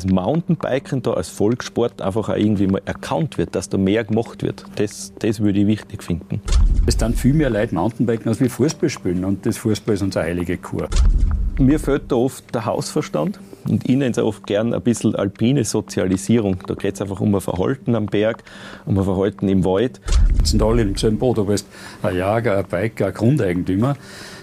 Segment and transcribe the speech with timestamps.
[0.00, 4.44] Das Mountainbiken da als Volkssport einfach auch irgendwie mal erkannt wird, dass da mehr gemacht
[4.44, 4.64] wird.
[4.76, 6.40] Das, das würde ich wichtig finden.
[6.86, 10.24] Es dann viel mehr Leute Mountainbiken als wir Fußball spielen und das Fußball ist unsere
[10.24, 10.88] heilige Kur.
[11.58, 15.64] Mir fehlt da oft der Hausverstand und ich nenne es oft gern ein bisschen alpine
[15.64, 16.62] Sozialisierung.
[16.68, 18.44] Da geht es einfach um ein Verhalten am Berg,
[18.86, 20.00] um ein Verhalten im Wald.
[20.38, 21.38] Jetzt sind alle im selben Boot.
[21.38, 21.66] Du bist
[22.04, 23.96] ein Jager, ein Biker, ein Grundeigentümer.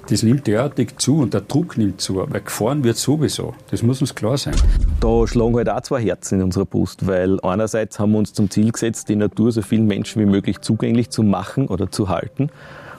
[0.07, 3.55] Das nimmt derartig zu und der Druck nimmt zu, weil gefahren wird sowieso.
[3.71, 4.53] Das muss uns klar sein.
[4.99, 8.51] Da schlagen halt auch zwei Herzen in unserer Brust, weil einerseits haben wir uns zum
[8.51, 12.49] Ziel gesetzt, die Natur so vielen Menschen wie möglich zugänglich zu machen oder zu halten.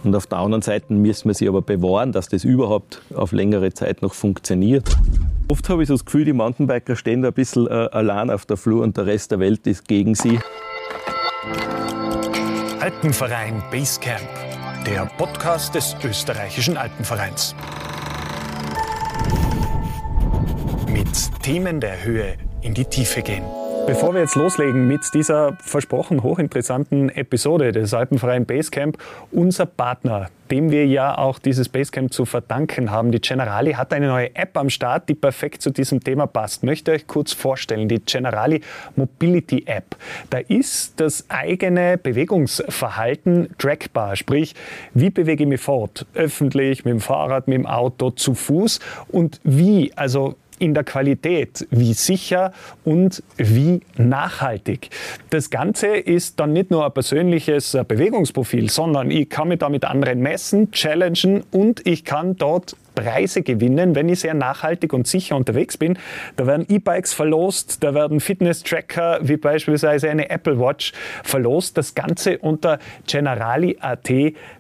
[0.03, 3.73] Und auf der anderen Seite müssen wir sie aber bewahren, dass das überhaupt auf längere
[3.73, 4.89] Zeit noch funktioniert.
[5.49, 8.47] Oft habe ich so das Gefühl, die Mountainbiker stehen da ein bisschen äh, allein auf
[8.47, 10.41] der Flur und der Rest der Welt ist gegen sie.
[12.81, 14.29] Alpenverein Basecamp,
[14.87, 17.57] der Podcast des österreichischen Alpenvereins.
[20.87, 23.43] Mit Themen der Höhe in die Tiefe gehen.
[23.87, 28.99] Bevor wir jetzt loslegen mit dieser versprochen hochinteressanten Episode des Alpenverein Basecamp,
[29.31, 34.09] unser Partner, dem wir ja auch dieses Basecamp zu verdanken haben, die Generali, hat eine
[34.09, 36.65] neue App am Start, die perfekt zu diesem Thema passt.
[36.65, 38.61] Möchte euch kurz vorstellen, die Generali
[38.97, 39.97] Mobility App.
[40.31, 44.55] Da ist das eigene Bewegungsverhalten trackbar, sprich,
[44.95, 46.07] wie bewege ich mich fort?
[46.15, 51.67] Öffentlich, mit dem Fahrrad, mit dem Auto, zu Fuß und wie, also in der Qualität,
[51.71, 52.53] wie sicher
[52.85, 54.91] und wie nachhaltig.
[55.31, 59.85] Das Ganze ist dann nicht nur ein persönliches Bewegungsprofil, sondern ich kann mich da mit
[59.85, 65.37] anderen messen, challengen und ich kann dort Preise gewinnen, wenn ich sehr nachhaltig und sicher
[65.37, 65.97] unterwegs bin.
[66.35, 70.93] Da werden E-Bikes verlost, da werden Fitness-Tracker wie beispielsweise eine Apple Watch
[71.23, 71.79] verlost.
[71.79, 74.11] Das Ganze unter generali.at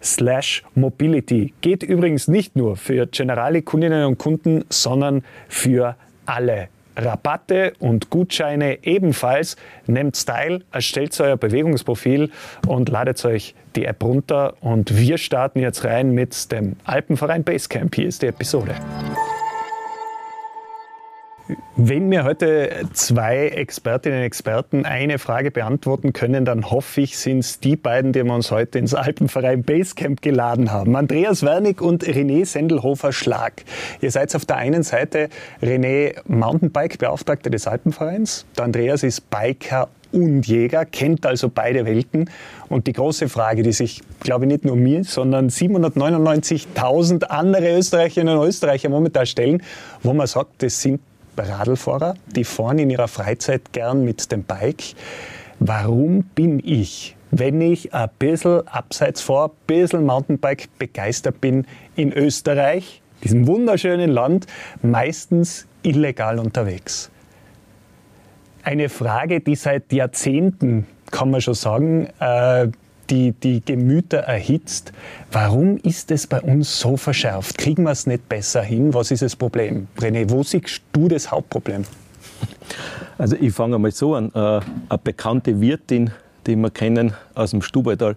[0.00, 1.52] slash mobility.
[1.62, 6.68] Geht übrigens nicht nur für Generali-Kundinnen und Kunden, sondern für alle.
[6.96, 9.56] Rabatte und Gutscheine ebenfalls.
[9.86, 12.30] Nehmt Style, erstellt euer Bewegungsprofil
[12.66, 14.54] und ladet euch die App runter.
[14.60, 17.94] Und wir starten jetzt rein mit dem Alpenverein Basecamp.
[17.94, 18.74] Hier ist die Episode.
[21.76, 27.38] Wenn mir heute zwei Expertinnen und Experten eine Frage beantworten können, dann hoffe ich, sind
[27.38, 30.96] es die beiden, die wir uns heute ins Alpenverein Basecamp geladen haben.
[30.96, 33.62] Andreas Wernig und René Sendelhofer-Schlag.
[34.00, 35.28] Ihr seid auf der einen Seite
[35.62, 38.44] René Mountainbike-Beauftragter des Alpenvereins.
[38.58, 42.28] Der Andreas ist Biker und Jäger, kennt also beide Welten.
[42.68, 48.36] Und die große Frage, die sich, glaube ich, nicht nur mir, sondern 799.000 andere Österreicherinnen
[48.36, 49.62] und Österreicher momentan stellen,
[50.02, 51.00] wo man sagt, das sind
[51.44, 54.94] Radlfahrer, die fahren in ihrer Freizeit gern mit dem Bike.
[55.58, 62.12] Warum bin ich, wenn ich ein bisschen abseits fahre, ein bisschen Mountainbike begeistert bin, in
[62.12, 64.46] Österreich, diesem wunderschönen Land,
[64.82, 67.10] meistens illegal unterwegs?
[68.62, 72.68] Eine Frage, die seit Jahrzehnten, kann man schon sagen, äh,
[73.10, 74.92] die, die Gemüter erhitzt.
[75.30, 77.58] Warum ist es bei uns so verschärft?
[77.58, 78.94] Kriegen wir es nicht besser hin?
[78.94, 79.88] Was ist das Problem?
[79.98, 81.84] René, wo siehst du das Hauptproblem?
[83.18, 84.30] Also ich fange mal so an.
[84.34, 86.10] Äh, eine bekannte Wirtin,
[86.46, 88.16] die wir kennen aus dem Stubaital,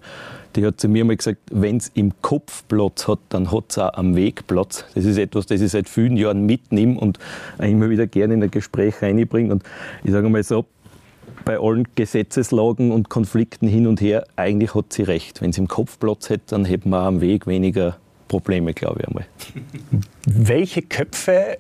[0.56, 3.78] die hat zu mir mal gesagt, wenn es im Kopf Platz hat, dann hat es
[3.78, 4.86] auch am Weg Platz.
[4.96, 7.20] Das ist etwas, das ich seit vielen Jahren mitnehme und
[7.60, 9.52] immer wieder gerne in ein Gespräch reinbringe.
[9.52, 9.64] Und
[10.04, 10.66] ich sage mal so,
[11.50, 15.42] bei allen Gesetzeslagen und Konflikten hin und her, eigentlich hat sie recht.
[15.42, 19.08] Wenn sie im Kopf Platz hätte, dann hätten wir am Weg weniger Probleme, glaube ich
[19.08, 19.26] einmal.
[20.28, 21.58] Welche Köpfe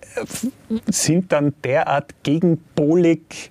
[0.85, 3.49] sind dann derart gegenpolig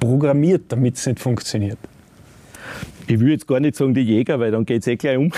[0.00, 1.78] programmiert, damit es nicht funktioniert?
[3.06, 5.30] Ich will jetzt gar nicht sagen die Jäger, weil dann geht es eh gleich um.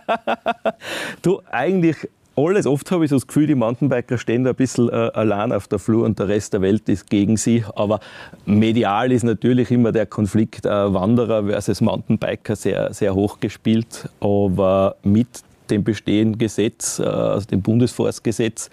[1.20, 2.66] du, eigentlich alles.
[2.66, 5.68] Oft habe ich so das Gefühl, die Mountainbiker stehen da ein bisschen äh, allein auf
[5.68, 7.64] der Flur und der Rest der Welt ist gegen sie.
[7.74, 8.00] Aber
[8.46, 14.08] medial ist natürlich immer der Konflikt äh, Wanderer versus Mountainbiker sehr, sehr hoch gespielt.
[14.20, 15.28] Aber mit
[15.70, 18.70] dem bestehenden Gesetz, äh, also dem Bundesforstgesetz,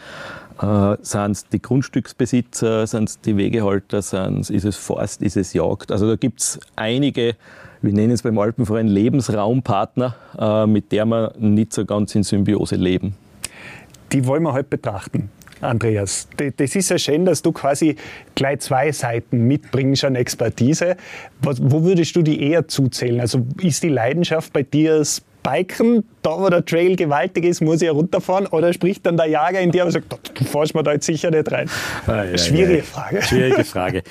[0.62, 5.54] äh, sind es die Grundstücksbesitzer, sind es die Wegehalter, sind's, ist es Forst, ist es
[5.54, 5.92] Jagd.
[5.92, 7.36] Also da gibt es einige,
[7.82, 12.76] wir nennen es beim Alpenverein Lebensraumpartner, äh, mit der wir nicht so ganz in Symbiose
[12.76, 13.16] leben
[14.12, 15.30] die wollen wir heute betrachten.
[15.62, 16.28] Andreas,
[16.58, 17.96] das ist ja schön, dass du quasi
[18.36, 20.98] gleich zwei Seiten mitbringst an Expertise.
[21.42, 23.22] Wo würdest du die eher zuzählen?
[23.22, 27.82] Also ist die Leidenschaft bei dir das Biken, da wo der Trail gewaltig ist, muss
[27.82, 28.48] ich runterfahren?
[28.48, 31.32] Oder spricht dann der Jager in dir und sagt, du fährst mir da jetzt sicher
[31.32, 31.70] nicht rein?
[32.06, 33.22] Ah, ja, Schwierige ja, Frage.
[33.22, 34.04] Schwierige Frage.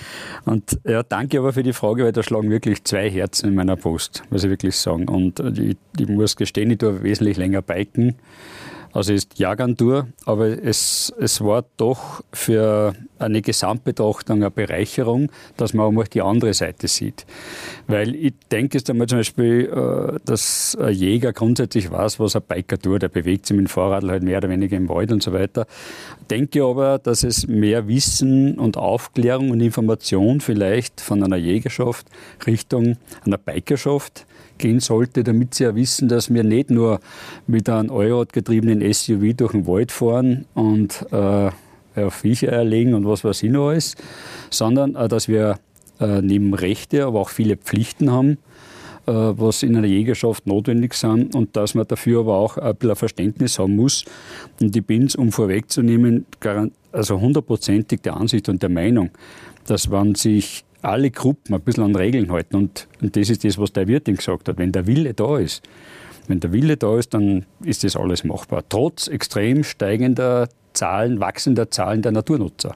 [0.47, 3.77] Und ja, danke aber für die Frage, weil da schlagen wirklich zwei Herzen in meiner
[3.77, 5.09] Brust, muss ich wirklich sagen.
[5.09, 8.17] Und ich, ich muss gestehen, ich tue wesentlich länger biken
[8.97, 9.77] Also ist Jahrgang
[10.25, 16.23] aber es, es war doch für eine Gesamtbetrachtung eine Bereicherung, dass man auch mal die
[16.23, 17.27] andere Seite sieht.
[17.87, 22.43] Weil ich denke jetzt einmal zum Beispiel, äh, dass ein Jäger grundsätzlich weiß, was ein
[22.49, 23.03] Biker tut.
[23.03, 25.67] Er bewegt sich mit dem Fahrrad halt mehr oder weniger im Wald und so weiter.
[26.31, 32.07] Denke aber, dass es mehr Wissen und Aufklärung und Information vielleicht von einer Jägerschaft
[32.47, 32.97] Richtung
[33.27, 34.26] einer Bikerschaft
[34.59, 37.01] gehen sollte, damit sie ja wissen, dass wir nicht nur
[37.47, 41.51] mit einem Eurorad getriebenen SUV durch den Wald fahren und äh,
[42.11, 43.95] Viecher erlegen und was weiß ich noch alles,
[44.51, 45.59] sondern äh, dass wir
[45.99, 48.33] äh, neben Rechte, aber auch viele Pflichten haben,
[49.07, 52.97] äh, was in einer Jägerschaft notwendig sind und dass man dafür aber auch ein bisschen
[52.97, 54.05] Verständnis haben muss.
[54.61, 56.27] Und ich bin es, um vorwegzunehmen,
[56.93, 59.11] also hundertprozentig der Ansicht und der Meinung,
[59.67, 63.59] dass wenn sich alle Gruppen ein bisschen an Regeln halten und, und das ist das,
[63.59, 65.63] was der Wirtin gesagt hat, wenn der Wille da ist,
[66.29, 68.65] wenn der Wille da ist, dann ist das alles machbar.
[68.69, 72.75] Trotz extrem steigender Zahlen, wachsender Zahlen der Naturnutzer.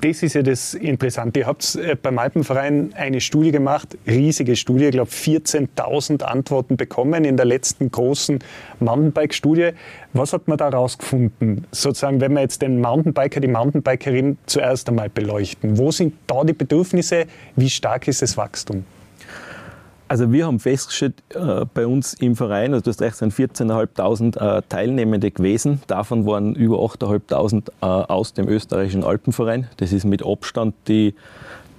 [0.00, 1.40] Das ist ja das Interessante.
[1.40, 7.24] Ihr habt äh, beim Alpenverein eine Studie gemacht, riesige Studie, ich glaube 14.000 Antworten bekommen
[7.24, 8.38] in der letzten großen
[8.80, 9.70] Mountainbike-Studie.
[10.12, 11.66] Was hat man da herausgefunden?
[11.72, 15.78] Sozusagen, wenn wir jetzt den Mountainbiker, die Mountainbikerin zuerst einmal beleuchten.
[15.78, 17.26] Wo sind da die Bedürfnisse?
[17.56, 18.84] Wie stark ist das Wachstum?
[20.08, 24.58] Also wir haben festgestellt, äh, bei uns im Verein, also du hast recht, sind 14.500
[24.58, 25.82] äh, Teilnehmende gewesen.
[25.86, 29.68] Davon waren über 8.500 äh, aus dem österreichischen Alpenverein.
[29.76, 31.14] Das ist mit Abstand die,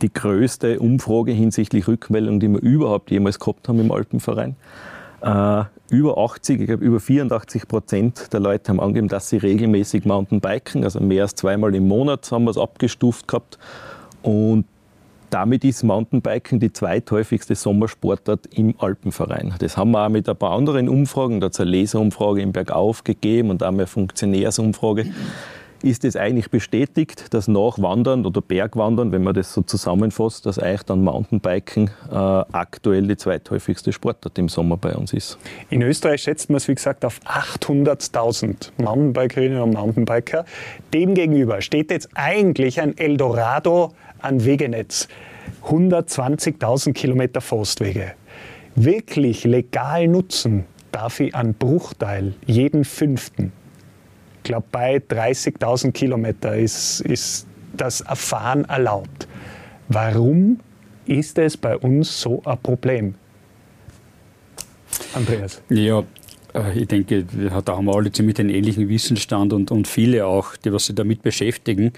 [0.04, 4.56] die größte Umfrage hinsichtlich Rückmeldung, die wir überhaupt jemals gehabt haben im Alpenverein.
[5.22, 10.06] Äh, über 80, ich glaube über 84 Prozent der Leute haben angegeben, dass sie regelmäßig
[10.06, 13.58] Mountainbiken, also mehr als zweimal im Monat haben wir es abgestuft gehabt.
[14.22, 14.66] Und
[15.30, 19.54] damit ist Mountainbiken die zweithäufigste Sommersportart im Alpenverein.
[19.60, 22.52] Das haben wir auch mit ein paar anderen Umfragen, da hat es eine Leserumfrage im
[22.52, 25.06] Bergauf gegeben und auch eine Funktionärsumfrage.
[25.82, 30.60] Ist es eigentlich bestätigt, dass nach Wandern oder Bergwandern, wenn man das so zusammenfasst, dass
[30.60, 35.38] eigentlich dann Mountainbiken äh, aktuell die zweithäufigste Sportart im Sommer bei uns ist?
[35.70, 40.44] In Österreich schätzt man es, wie gesagt, auf 800.000 Mountainbikerinnen und Mountainbiker.
[40.94, 45.08] Demgegenüber steht jetzt eigentlich ein Eldorado an Wegenetz.
[45.66, 48.14] 120.000 Kilometer Forstwege.
[48.76, 53.52] Wirklich legal nutzen darf ich einen Bruchteil, jeden fünften.
[54.38, 59.28] Ich glaube, bei 30.000 Kilometer ist, ist das Erfahren erlaubt.
[59.88, 60.60] Warum
[61.06, 63.16] ist es bei uns so ein Problem?
[65.14, 65.62] Andreas.
[65.70, 66.04] Ja,
[66.76, 67.26] ich denke,
[67.66, 70.96] da haben wir alle ziemlich den ähnlichen Wissensstand und, und viele auch, die was sich
[70.96, 71.94] damit beschäftigen.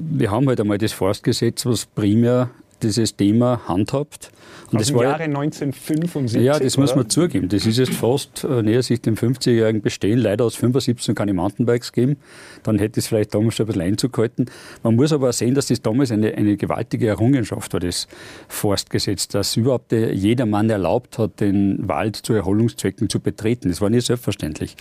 [0.00, 2.50] Wir haben halt einmal das Forstgesetz, was primär
[2.82, 4.30] dieses Thema handhabt.
[4.70, 6.42] Und Aus das war, Jahre 1975.
[6.42, 6.82] Ja, das oder?
[6.82, 7.48] muss man zugeben.
[7.48, 10.18] Das ist jetzt fast äh, näher sich dem 50-jährigen Bestehen.
[10.18, 12.18] Leider aus 75 keine Mountainbikes geben.
[12.64, 14.46] Dann hätte es vielleicht damals schon ein bisschen Einzug gehalten.
[14.82, 18.08] Man muss aber auch sehen, dass das damals eine, eine gewaltige Errungenschaft war, das
[18.48, 23.70] Forstgesetz, dass überhaupt jeder Mann erlaubt hat, den Wald zu Erholungszwecken zu betreten.
[23.70, 24.76] Das war nicht selbstverständlich.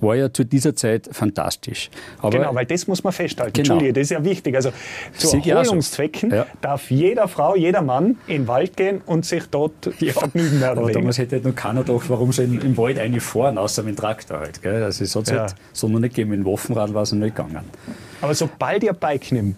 [0.00, 1.90] War ja zu dieser Zeit fantastisch.
[2.20, 3.52] Aber genau, weil das muss man festhalten.
[3.52, 3.74] Genau.
[3.74, 4.56] Entschuldige, das ist ja wichtig.
[4.56, 4.70] Also
[5.18, 6.36] zu Erholungszwecken so.
[6.36, 6.46] ja.
[6.62, 10.78] darf jeder Frau, jeder Mann in den Wald gehen und sich dort ja, vergnügen werden.
[10.78, 13.82] Aber damals hätte halt noch keiner gedacht, warum sie im, im Wald eine fahren, außer
[13.82, 14.62] mit dem Traktor halt.
[14.62, 14.82] Gell?
[14.82, 15.40] Also es hat ja.
[15.40, 17.64] halt so noch nicht gegeben, mit dem Waffenrad war es noch nicht gegangen.
[18.20, 19.56] Aber sobald ihr Bike nimmt,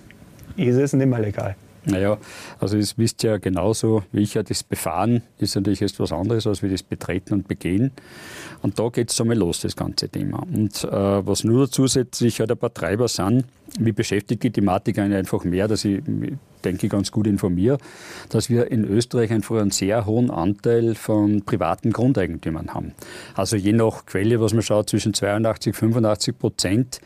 [0.57, 1.57] ist es nicht mehr legal.
[1.85, 2.19] Naja,
[2.61, 6.47] also das wisst ihr ja genauso wie ich ja, das Befahren ist natürlich etwas anderes
[6.47, 7.93] als wie das Betreten und Begehen.
[8.63, 10.43] Und da geht es einmal los, das ganze Thema.
[10.53, 13.45] Und äh, was nur zusätzlich halt ein paar Treiber sind,
[13.79, 16.03] mich beschäftigt die Thematik einfach mehr, dass ich,
[16.65, 17.79] denke, ganz gut informiere,
[18.31, 22.95] dass wir in Österreich einfach einen sehr hohen Anteil von privaten Grundeigentümern haben.
[23.35, 27.01] Also je nach Quelle, was man schaut, zwischen 82 und 85 Prozent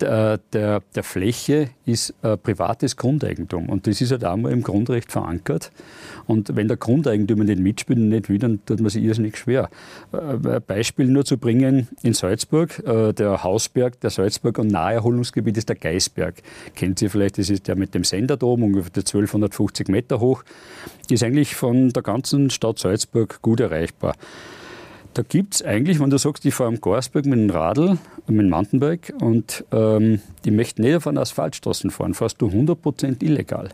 [0.00, 3.68] der, der, der Fläche ist äh, privates Grundeigentum.
[3.68, 5.70] Und das ist halt auch mal im Grundrecht verankert.
[6.26, 9.68] Und wenn der Grundeigentümer nicht mitspielt und nicht will, dann tut man sich irrsinnig schwer.
[10.12, 15.56] Äh, ein Beispiel nur zu bringen, in Salzburg, äh, der Hausberg der Salzburg und Naherholungsgebiet
[15.56, 16.34] ist der Geisberg.
[16.74, 20.42] Kennt ihr vielleicht, das ist der mit dem Sender da oben, ungefähr 1250 Meter hoch.
[21.08, 24.14] Ist eigentlich von der ganzen Stadt Salzburg gut erreichbar.
[25.12, 27.98] Da gibt es eigentlich, wenn du sagst, ich fahre am Garsberg mit dem Radl,
[28.28, 33.22] mit dem Mountainbike und ähm, die möchten nicht auf einer Asphaltstraße fahren, fährst du 100%
[33.24, 33.70] illegal.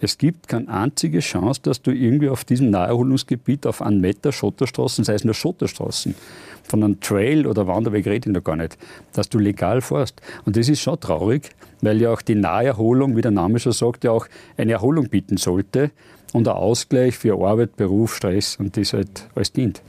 [0.00, 5.04] Es gibt keine einzige Chance, dass du irgendwie auf diesem Naherholungsgebiet auf einen Meter Schotterstraßen,
[5.04, 6.14] sei es nur Schotterstraßen,
[6.62, 8.78] von einem Trail oder Wanderweg rede ich noch gar nicht,
[9.12, 10.22] dass du legal fährst.
[10.46, 11.50] Und das ist schon traurig,
[11.82, 15.36] weil ja auch die Naherholung, wie der Name schon sagt, ja auch eine Erholung bieten
[15.36, 15.90] sollte
[16.32, 19.82] und ein Ausgleich für Arbeit, Beruf, Stress und das halt alles dient.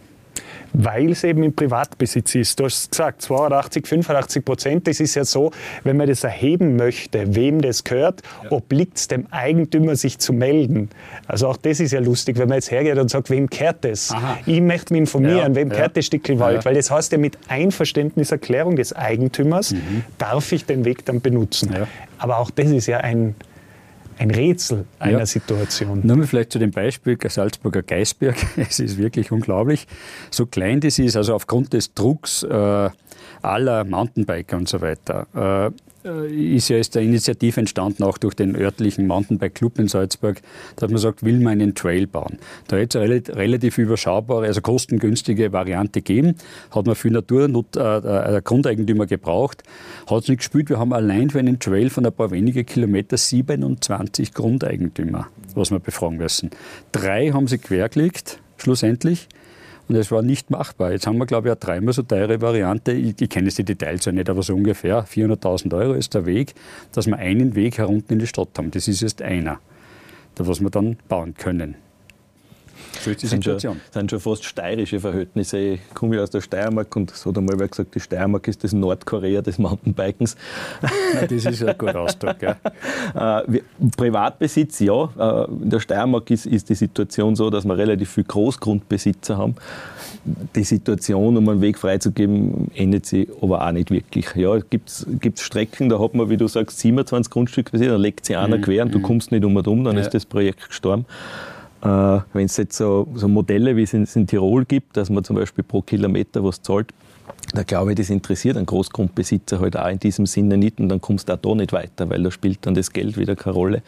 [0.73, 2.59] Weil es eben im Privatbesitz ist.
[2.59, 4.87] Du hast gesagt, 82, 85 Prozent.
[4.87, 5.51] Das ist ja so,
[5.83, 8.51] wenn man das erheben möchte, wem das gehört, ja.
[8.51, 10.89] obliegt es dem Eigentümer, sich zu melden.
[11.27, 14.11] Also auch das ist ja lustig, wenn man jetzt hergeht und sagt, wem gehört das?
[14.11, 14.37] Aha.
[14.45, 15.55] Ich möchte mich informieren, ja.
[15.55, 15.75] wem ja.
[15.75, 16.65] gehört das Stückchen Wald?
[16.65, 20.03] Weil das heißt ja, mit Einverständniserklärung des Eigentümers mhm.
[20.17, 21.75] darf ich den Weg dann benutzen.
[22.17, 23.35] Aber auch das ist ja ein
[24.21, 25.25] ein Rätsel einer ja.
[25.25, 26.01] Situation.
[26.03, 28.35] Nur vielleicht zu dem Beispiel Salzburger Geisberg.
[28.55, 29.87] Es ist wirklich unglaublich.
[30.29, 32.89] So klein das ist, also aufgrund des Drucks äh,
[33.41, 35.25] aller Mountainbiker und so weiter.
[35.33, 35.71] Äh,
[36.03, 40.41] ist ja jetzt eine Initiative entstanden, auch durch den örtlichen Mountainbike Club in Salzburg,
[40.75, 42.39] dass man sagt, will man einen Trail bauen.
[42.67, 46.35] Da hätte es eine relativ überschaubare, also kostengünstige Variante gegeben.
[46.71, 49.63] Hat man für Natur äh, äh, Grundeigentümer gebraucht.
[50.09, 50.69] Hat es nicht gespielt.
[50.69, 55.79] Wir haben allein für einen Trail von ein paar wenige Kilometer 27 Grundeigentümer, was wir
[55.79, 56.49] befragen müssen.
[56.91, 59.27] Drei haben sie quergelegt, schlussendlich.
[59.91, 60.93] Und es war nicht machbar.
[60.93, 62.93] Jetzt haben wir, glaube ich, eine dreimal so teure Variante.
[62.93, 66.25] Ich, ich kenne jetzt die Details ja nicht, aber so ungefähr 400.000 Euro ist der
[66.25, 66.53] Weg,
[66.93, 68.71] dass wir einen Weg herunter in die Stadt haben.
[68.71, 69.59] Das ist jetzt einer,
[70.37, 71.75] was wir dann bauen können.
[73.03, 73.75] So ist die sind Situation.
[73.75, 75.57] Schon, sind schon fast steirische Verhältnisse.
[75.57, 78.63] Ich komme ja aus der Steiermark und es hat einmal wer gesagt, die Steiermark ist
[78.63, 80.35] das Nordkorea des Mountainbikens.
[80.81, 82.41] Nein, das ist ein guter Ausdruck.
[82.41, 82.57] Ja.
[83.13, 83.61] Äh,
[83.97, 85.09] Privatbesitz, ja.
[85.19, 89.55] Äh, in der Steiermark ist, ist die Situation so, dass wir relativ viele Großgrundbesitzer haben.
[90.55, 94.33] Die Situation, um einen Weg freizugeben, ändert sich aber auch nicht wirklich.
[94.35, 95.05] Ja, gibt es
[95.41, 98.61] Strecken, da hat man, wie du sagst, 27 Grundstücke, dann legt sie einer mhm.
[98.61, 99.03] quer und du mhm.
[99.03, 100.01] kommst nicht um und um, dann ja.
[100.01, 101.05] ist das Projekt gestorben.
[101.83, 101.87] Äh,
[102.33, 105.35] Wenn es jetzt so, so, Modelle, wie es in, in, Tirol gibt, dass man zum
[105.35, 106.93] Beispiel pro Kilometer was zahlt,
[107.53, 111.01] da glaube ich, das interessiert einen Großgrundbesitzer halt auch in diesem Sinne nicht und dann
[111.01, 113.81] kommst du auch da nicht weiter, weil da spielt dann das Geld wieder keine Rolle.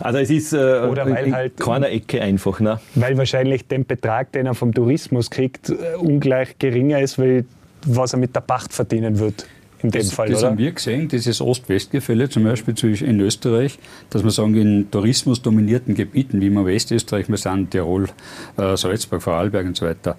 [0.00, 2.58] Also es ist äh, Oder weil in halt, keiner Ecke einfach.
[2.58, 2.80] Ne?
[2.94, 7.44] Weil wahrscheinlich der Betrag, den er vom Tourismus kriegt, äh, ungleich geringer ist, weil
[7.86, 9.46] was er mit der Pacht verdienen wird
[9.82, 10.50] in dem das, Fall, das oder?
[10.50, 13.78] haben wir gesehen, dieses Ost-West-Gefälle zum Beispiel in Österreich,
[14.10, 18.08] dass wir sagen, in tourismusdominierten Gebieten, wie wir Westösterreich, wir sind Tirol,
[18.56, 20.16] äh, Salzburg, Vorarlberg und so weiter,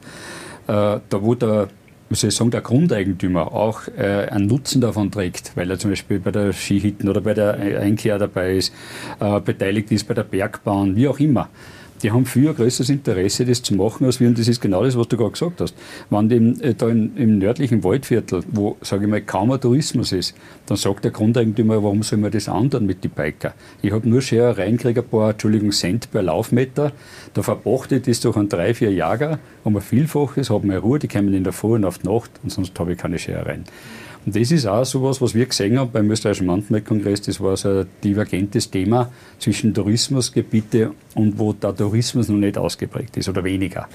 [0.67, 1.67] äh, da wo der
[2.09, 5.91] wie soll ich sagen, der Grundeigentümer auch äh, einen Nutzen davon trägt, weil er zum
[5.91, 8.73] Beispiel bei der Skihitten oder bei der Einkehr dabei ist,
[9.21, 11.47] äh, beteiligt ist bei der Bergbahn, wie auch immer
[12.03, 14.27] die haben viel größeres Interesse, das zu machen, als wir.
[14.27, 15.75] Und das ist genau das, was du gerade gesagt hast.
[16.09, 20.11] Wenn dem, äh, da in, im nördlichen Waldviertel, wo, sage ich mal, kaum ein Tourismus
[20.11, 23.53] ist, dann sagt der Grundeigentümer, warum soll man das andern mit den Biker?
[23.81, 26.91] Ich habe nur Scherereien, kriege ein paar, Entschuldigung, Cent per Laufmeter.
[27.33, 30.99] Da verbrachte ich das durch ein drei, vier Jahre, um ein Vielfaches, habe mehr Ruhe,
[30.99, 33.63] die kommen in der Früh und auf die Nacht und sonst habe ich keine Scherereien.
[34.25, 37.21] Und das ist auch so etwas, was wir gesehen haben beim österreichischen Mountainbike-Kongress.
[37.21, 43.17] Das war so ein divergentes Thema zwischen Tourismusgebiete und wo der Tourismus noch nicht ausgeprägt
[43.17, 43.87] ist oder weniger.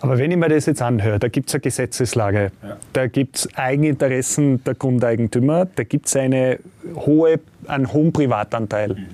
[0.00, 2.76] Aber wenn ich mir das jetzt anhöre, da gibt es eine Gesetzeslage, ja.
[2.92, 6.58] da gibt es Eigeninteressen der Grundeigentümer, da gibt es eine
[6.94, 9.06] hohe, einen hohen Privatanteil, mhm.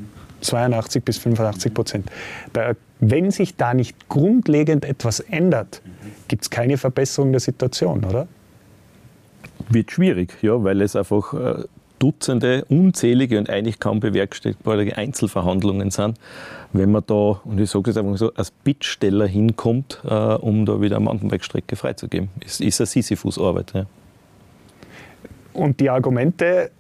[0.43, 2.11] 82 bis 85 Prozent.
[2.52, 6.11] Da, wenn sich da nicht grundlegend etwas ändert, mhm.
[6.28, 8.28] gibt es keine Verbesserung der Situation, oder?
[9.68, 11.64] Wird schwierig, ja, weil es einfach äh,
[11.99, 16.18] Dutzende, unzählige und eigentlich kaum bewerkstelligbare Einzelverhandlungen sind,
[16.73, 20.80] wenn man da, und ich sage es einfach so, als Bittsteller hinkommt, äh, um da
[20.80, 22.28] wieder eine Mountainbike-Strecke freizugeben.
[22.44, 23.73] Es ist eine Sisyphus-Arbeit.
[23.75, 23.87] Ja.
[25.54, 26.71] Und die Argumente,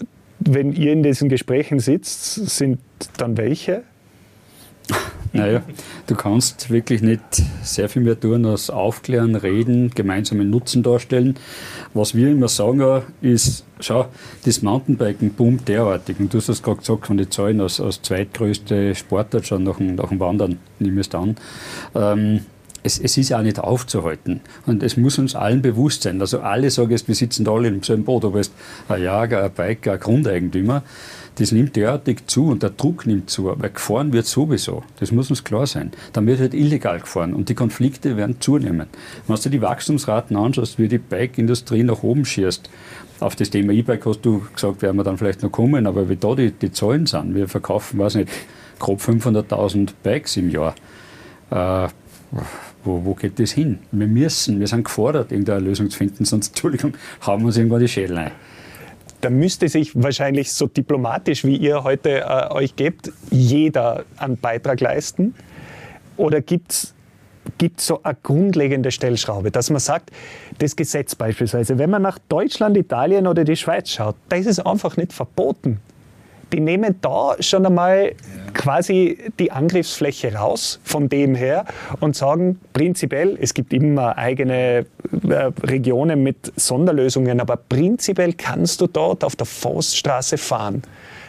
[0.40, 2.80] wenn ihr in diesen Gesprächen sitzt, sind
[3.16, 3.82] dann welche?
[5.36, 5.62] Naja,
[6.06, 7.20] du kannst wirklich nicht
[7.64, 11.36] sehr viel mehr tun als aufklären, reden, gemeinsamen Nutzen darstellen.
[11.94, 14.06] Was wir immer sagen, ist, schau,
[14.44, 16.18] das Mountainbiken boomt derartig.
[16.18, 19.76] Und du hast es gerade gesagt, von den Zahlen als, als zweitgrößte Sportart schon nach
[19.76, 21.36] dem, nach dem Wandern, nehme ich es an.
[21.94, 22.40] Ähm,
[22.82, 24.40] es, es, ist auch nicht aufzuhalten.
[24.66, 26.20] Und es muss uns allen bewusst sein.
[26.20, 28.50] Also alle sagen jetzt, wir sitzen da alle im selben Boot, ob es
[28.88, 30.82] ein Jager, ein Biker, ein Grundeigentümer
[31.36, 34.84] das nimmt derartig zu und der Druck nimmt zu, weil gefahren wird sowieso.
[35.00, 35.92] Das muss uns klar sein.
[36.12, 38.86] Dann wird halt illegal gefahren und die Konflikte werden zunehmen.
[39.26, 42.70] Wenn du die Wachstumsraten anschaust, wie die Bike-Industrie nach oben schießt,
[43.20, 46.16] auf das Thema E-Bike hast du gesagt, werden wir dann vielleicht noch kommen, aber wie
[46.16, 48.30] da die, die Zahlen sind, wir verkaufen, weiß nicht,
[48.78, 50.74] grob 500.000 Bikes im Jahr.
[51.50, 51.88] Äh,
[52.84, 53.78] wo, wo, geht das hin?
[53.92, 57.80] Wir müssen, wir sind gefordert, irgendeine Lösung zu finden, sonst, Entschuldigung, haben wir uns irgendwann
[57.80, 58.32] die Schädel ein
[59.24, 64.80] da müsste sich wahrscheinlich so diplomatisch, wie ihr heute äh, euch gebt, jeder einen Beitrag
[64.80, 65.34] leisten?
[66.18, 66.94] Oder gibt es
[67.58, 70.10] gibt so eine grundlegende Stellschraube, dass man sagt,
[70.58, 74.58] das Gesetz beispielsweise, wenn man nach Deutschland, Italien oder die Schweiz schaut, da ist es
[74.60, 75.78] einfach nicht verboten.
[76.52, 78.12] Die nehmen da schon einmal
[78.52, 81.64] quasi die Angriffsfläche raus von dem her
[82.00, 84.86] und sagen prinzipiell, es gibt immer eigene
[85.28, 90.82] äh, Regionen mit Sonderlösungen, aber prinzipiell kannst du dort auf der Forststraße fahren.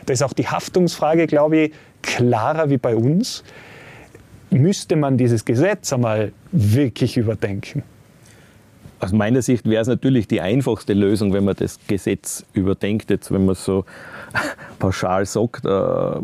[0.06, 3.44] Da ist auch die Haftungsfrage, glaube ich, klarer wie bei uns.
[4.52, 7.84] Müsste man dieses Gesetz einmal wirklich überdenken?
[9.00, 13.32] Aus meiner Sicht wäre es natürlich die einfachste Lösung, wenn man das Gesetz überdenkt, jetzt
[13.32, 13.84] wenn man so
[14.80, 16.22] pauschal sagt, äh,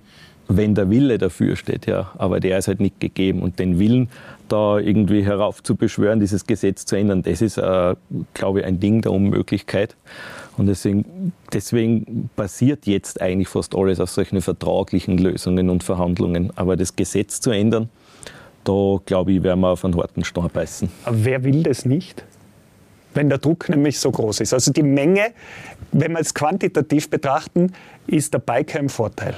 [0.48, 2.12] wenn der Wille dafür steht, ja.
[2.18, 3.42] Aber der ist halt nicht gegeben.
[3.42, 4.10] Und den Willen
[4.50, 7.96] da irgendwie heraufzubeschwören, dieses Gesetz zu ändern, das ist, äh,
[8.34, 9.96] glaube ich, ein Ding der Unmöglichkeit.
[10.58, 16.52] Und deswegen, deswegen basiert jetzt eigentlich fast alles auf solchen vertraglichen Lösungen und Verhandlungen.
[16.56, 17.90] Aber das Gesetz zu ändern,
[18.64, 20.90] da glaube ich, werden wir auf einen harten Stein beißen.
[21.10, 22.24] Wer will das nicht?
[23.14, 24.54] Wenn der Druck nämlich so groß ist.
[24.54, 25.32] Also die Menge,
[25.92, 27.74] wenn wir es quantitativ betrachten,
[28.08, 29.36] ist der Biker im Vorteil.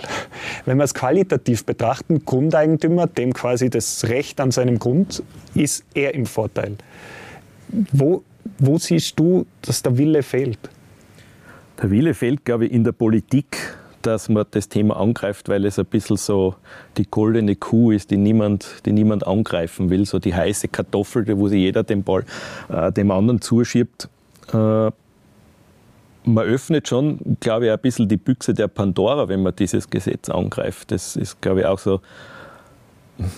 [0.65, 5.23] Wenn wir es qualitativ betrachten, Grundeigentümer, dem quasi das Recht an seinem Grund,
[5.55, 6.75] ist er im Vorteil.
[7.91, 8.23] Wo,
[8.59, 10.59] wo siehst du, dass der Wille fehlt?
[11.81, 13.57] Der Wille fehlt, glaube ich, in der Politik
[14.05, 16.55] dass man das Thema angreift, weil es ein bisschen so
[16.97, 21.47] die goldene Kuh ist, die niemand, die niemand angreifen will, so die heiße Kartoffel, wo
[21.47, 22.25] sich jeder den Ball
[22.69, 24.09] äh, dem anderen zuschiebt.
[24.53, 24.91] Äh,
[26.25, 30.29] man öffnet schon, glaube ich, ein bisschen die Büchse der Pandora, wenn man dieses Gesetz
[30.29, 30.91] angreift.
[30.91, 32.01] Das ist, glaube ich, auch so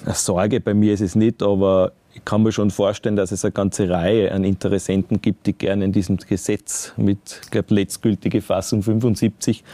[0.05, 0.60] eine Sorge.
[0.60, 3.89] Bei mir ist es nicht, aber ich kann mir schon vorstellen, dass es eine ganze
[3.89, 9.65] Reihe an Interessenten gibt, die gerne in diesem Gesetz mit, ich glaube, letztgültige Fassung 75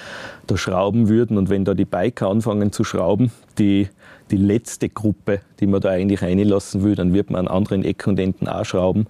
[0.47, 1.37] da schrauben würden.
[1.37, 3.31] Und wenn da die Biker anfangen zu schrauben,
[3.61, 3.87] die,
[4.31, 8.11] die letzte Gruppe, die man da eigentlich reinlassen will, dann wird man an anderen Ecken
[8.11, 9.05] und Enden auch schrauben.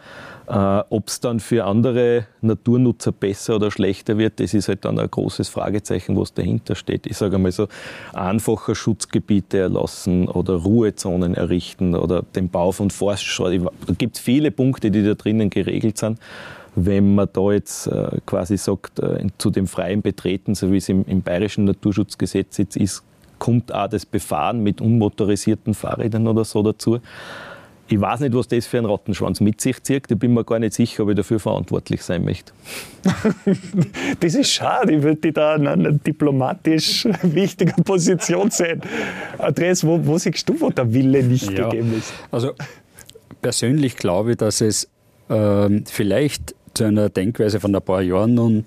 [0.48, 5.00] Äh, Ob es dann für andere Naturnutzer besser oder schlechter wird, das ist halt dann
[5.00, 7.08] ein großes Fragezeichen, was dahinter steht.
[7.08, 7.68] Ich sage einmal so,
[8.14, 13.70] einfacher Schutzgebiete erlassen oder Ruhezonen errichten oder den Bau von Forststraßen.
[13.88, 16.20] Da gibt es viele Punkte, die da drinnen geregelt sind
[16.74, 20.88] wenn man da jetzt äh, quasi sagt, äh, zu dem freien Betreten, so wie es
[20.88, 23.04] im, im bayerischen Naturschutzgesetz jetzt ist,
[23.42, 27.00] kommt auch das Befahren mit unmotorisierten Fahrrädern oder so dazu.
[27.88, 30.10] Ich weiß nicht, was das für ein Rattenschwanz mit sich zieht.
[30.12, 32.54] Ich bin mir gar nicht sicher, ob ich dafür verantwortlich sein möchte.
[34.20, 34.94] das ist schade.
[34.94, 38.82] Ich würde dich da in einer diplomatisch wichtiger Position sehen.
[39.40, 42.14] Andreas, wo, wo siehst du, wo der Wille nicht ja, gegeben ist?
[42.30, 42.52] Also
[43.42, 44.88] persönlich glaube ich, dass es
[45.32, 48.66] ähm, vielleicht zu einer Denkweise von ein paar Jahren nun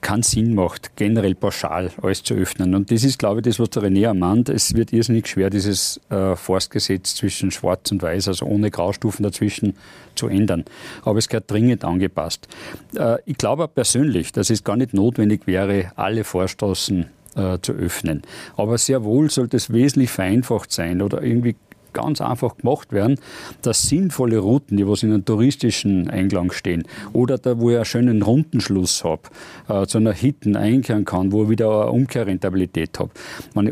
[0.00, 2.74] keinen Sinn macht, generell pauschal alles zu öffnen.
[2.74, 4.48] Und das ist, glaube ich, das, was der René ermahnt.
[4.48, 9.76] Es wird irrsinnig schwer, dieses äh, Forstgesetz zwischen Schwarz und Weiß, also ohne Graustufen dazwischen,
[10.14, 10.64] zu ändern.
[11.04, 12.48] Aber es gehört dringend angepasst.
[12.94, 18.22] Äh, ich glaube persönlich, dass es gar nicht notwendig wäre, alle Forststraßen äh, zu öffnen.
[18.56, 21.56] Aber sehr wohl sollte es wesentlich vereinfacht sein oder irgendwie
[21.92, 23.18] ganz einfach gemacht werden,
[23.62, 27.84] dass sinnvolle Routen, die was in einem touristischen Einklang stehen, oder da, wo ich einen
[27.84, 29.22] schönen Rundenschluss habe,
[29.68, 33.10] äh, zu einer Hitten einkehren kann, wo ich wieder eine Umkehrrentabilität habe,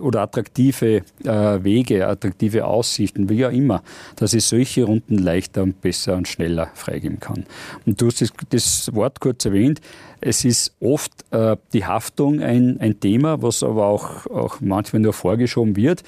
[0.00, 3.82] oder attraktive äh, Wege, attraktive Aussichten, wie auch immer,
[4.16, 7.44] dass ich solche Runden leichter und besser und schneller freigeben kann.
[7.86, 9.80] Und du hast das, das Wort kurz erwähnt,
[10.20, 15.12] es ist oft äh, die Haftung ein, ein Thema, was aber auch, auch manchmal nur
[15.12, 16.02] vorgeschoben wird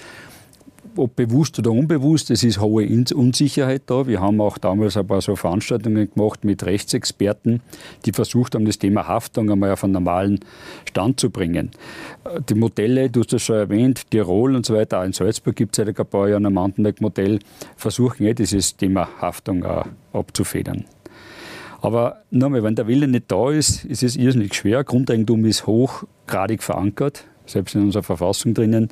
[0.97, 4.07] ob bewusst oder unbewusst, es ist hohe Unsicherheit da.
[4.07, 7.61] Wir haben auch damals ein paar so Veranstaltungen gemacht mit Rechtsexperten,
[8.05, 10.41] die versucht haben, das Thema Haftung einmal auf einen normalen
[10.89, 11.71] Stand zu bringen.
[12.49, 15.79] Die Modelle, du hast das schon erwähnt, Tirol und so weiter, auch in Salzburg gibt
[15.79, 17.39] es seit ein paar Jahren ein Mountainbike-Modell,
[17.77, 20.85] versuchen ja dieses Thema Haftung auch abzufedern.
[21.83, 24.85] Aber nochmal, wenn der Wille nicht da ist, ist es irrsinnig schwer.
[24.85, 28.89] Grundeigentum ist hochgradig verankert, selbst in unserer Verfassung drinnen.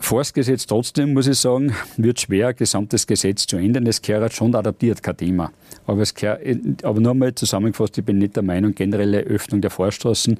[0.00, 3.86] Forstgesetz trotzdem, muss ich sagen, wird schwer, gesamtes Gesetz zu ändern.
[3.86, 5.52] Es gehört schon adaptiert, kein Thema.
[5.86, 6.40] Aber, es gehört,
[6.84, 10.38] aber nur mal zusammengefasst, ich bin nicht der Meinung, generelle Öffnung der Forststraßen.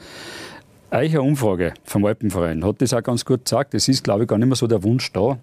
[0.91, 3.75] Eicher Umfrage vom Alpenverein hat das auch ganz gut gesagt.
[3.75, 5.39] Es ist, glaube ich, gar nicht mehr so der Wunsch da.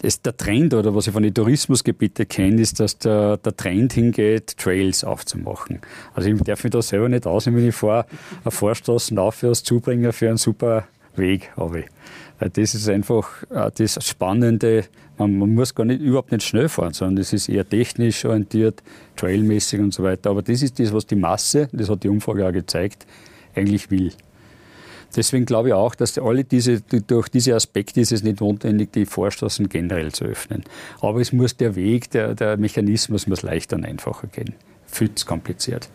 [0.00, 3.92] Das, der Trend oder was ich von den Tourismusgebieten kenne, ist, dass der, der Trend
[3.92, 5.78] hingeht, Trails aufzumachen.
[6.12, 8.06] Also ich darf mich da selber nicht ausnehmen, wenn ich fahre,
[8.42, 11.84] eine Vorstraßen auf als Zubringer für einen super Weg habe.
[12.48, 14.84] Das ist einfach äh, das Spannende.
[15.18, 18.82] Man, man, muss gar nicht, überhaupt nicht schnell fahren, sondern es ist eher technisch orientiert,
[19.16, 20.30] trailmäßig und so weiter.
[20.30, 23.06] Aber das ist das, was die Masse, das hat die Umfrage auch gezeigt,
[23.54, 24.12] eigentlich will.
[25.14, 29.04] Deswegen glaube ich auch, dass alle diese, durch diese Aspekte ist es nicht notwendig, die
[29.04, 30.64] Vorstraßen generell zu öffnen.
[31.00, 34.54] Aber es muss der Weg, der, der Mechanismus muss leichter und einfacher gehen.
[34.86, 35.90] Viel zu kompliziert.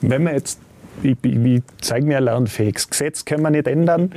[0.00, 0.60] Wenn wir jetzt
[1.02, 4.10] ich, ich zeige mir ein lernfähiges Gesetz können wir nicht ändern,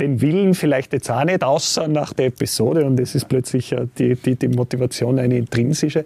[0.00, 4.14] den Willen vielleicht jetzt auch nicht, außer nach der Episode und das ist plötzlich die,
[4.14, 6.04] die, die Motivation eine intrinsische.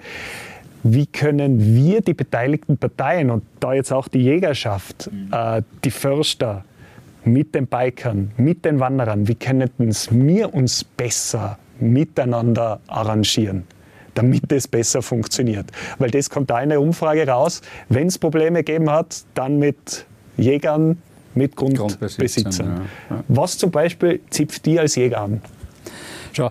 [0.82, 6.64] Wie können wir die beteiligten Parteien und da jetzt auch die Jägerschaft, äh, die Förster
[7.24, 9.70] mit den Bikern, mit den Wanderern, wie können
[10.10, 13.64] wir uns besser miteinander arrangieren?
[14.14, 15.66] damit es besser funktioniert.
[15.98, 20.04] Weil das kommt da in der Umfrage raus, wenn es Probleme gegeben hat, dann mit
[20.40, 20.98] Jägern,
[21.34, 22.86] mit Grundbesitzern.
[23.08, 23.24] Ja, ja.
[23.28, 25.42] Was zum Beispiel zipft die als Jäger an?
[26.32, 26.46] Schau,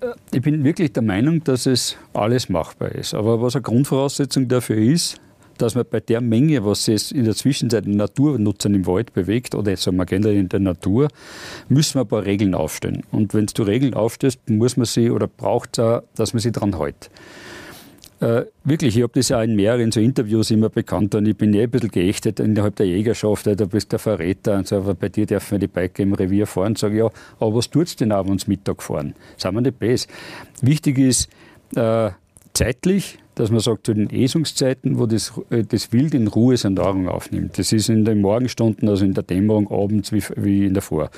[0.00, 3.14] äh, ich bin wirklich der Meinung, dass es alles machbar ist.
[3.14, 5.20] Aber was eine Grundvoraussetzung dafür ist,
[5.58, 9.54] dass man bei der Menge, was sich in der Zwischenzeit den Naturnutzern im Wald bewegt
[9.54, 11.08] oder sagen wir generell in der Natur,
[11.68, 13.02] müssen wir ein paar Regeln aufstellen.
[13.12, 16.50] Und wenn du Regeln aufstellst, muss man sie oder braucht es auch, dass man sie
[16.50, 17.08] dran hält.
[18.24, 21.52] Äh, wirklich, ich habe das ja in mehreren so Interviews immer bekannt und ich bin
[21.52, 25.10] eh ein bisschen geächtet innerhalb der Jägerschaft, du bist der Verräter und so, aber bei
[25.10, 26.74] dir dürfen wir die Biker im Revier fahren.
[26.74, 29.14] Sage ja, aber was tut es denn abends Mittag fahren?
[29.36, 30.08] Sind wir nicht besser?
[30.62, 31.28] Wichtig ist,
[31.76, 32.12] äh,
[32.54, 36.76] zeitlich, dass man sagt, zu den Esungszeiten, wo das, äh, das Wild in Ruhe seine
[36.76, 37.58] Nahrung aufnimmt.
[37.58, 41.10] Das ist in den Morgenstunden, also in der Dämmerung, abends wie, wie in der Vor.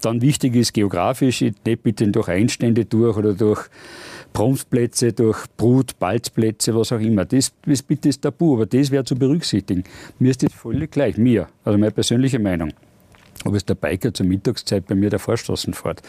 [0.00, 3.68] Dann wichtig ist geografisch, nicht bitte durch Einstände durch oder durch
[4.32, 7.24] Prumpfplätze, durch Brut, Balzplätze, was auch immer.
[7.24, 9.84] Das, das bitte ist tabu, aber das wäre zu berücksichtigen.
[10.18, 12.72] Mir ist das völlig gleich, mir, also meine persönliche Meinung
[13.44, 16.02] ob es der Biker zur Mittagszeit bei mir der Vorstraßen fährt.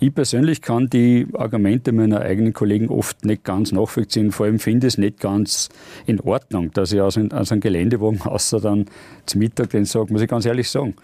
[0.00, 4.32] Ich persönlich kann die Argumente meiner eigenen Kollegen oft nicht ganz nachvollziehen.
[4.32, 5.68] Vor allem finde ich es nicht ganz
[6.06, 8.86] in Ordnung, dass ich aus, ein, aus einem Geländewagen außer dann
[9.26, 10.94] zum Mittag den sage, muss ich ganz ehrlich sagen.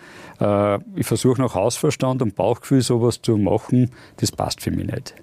[0.40, 5.14] Äh, ich versuche nach Hausverstand und Bauchgefühl sowas zu machen, das passt für mich nicht.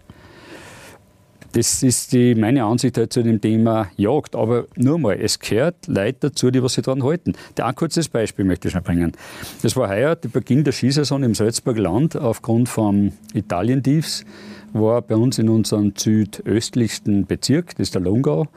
[1.55, 4.35] Das ist die, meine Ansicht halt zu dem Thema Jagd.
[4.35, 7.31] Aber nur mal, es gehört Leute dazu, die was sich daran halten.
[7.57, 9.13] Ein kurzes Beispiel möchte ich schon bringen.
[9.61, 14.25] Das war heuer der Beginn der Skisaison im Salzburger Land aufgrund vom Italientiefs
[14.73, 18.47] war bei uns in unserem südöstlichsten Bezirk, das ist der Lungau.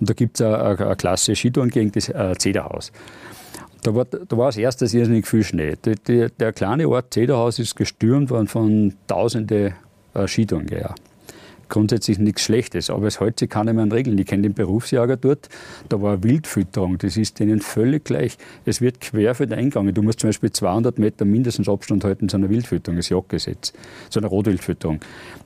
[0.00, 2.90] Und da gibt es eine, eine klasse Skitourengegend, das äh, Zederhaus.
[3.82, 5.74] Da war, da war als erstes irrsinnig viel Schnee.
[5.84, 9.74] Die, die, der kleine Ort Zederhaus ist gestürmt worden von tausende
[10.14, 10.94] äh, Skitourengeher
[11.68, 14.18] grundsätzlich nichts Schlechtes, aber es hält sich keiner mehr an Regeln.
[14.18, 15.48] Ich kenne den Berufsjager dort,
[15.88, 18.36] da war Wildfütterung, das ist denen völlig gleich.
[18.64, 19.94] Es wird querfeld eingegangen.
[19.94, 23.72] Du musst zum Beispiel 200 Meter mindestens Abstand halten zu einer Wildfütterung, das Jagdgesetz,
[24.10, 25.00] zu einer Rotwildfütterung.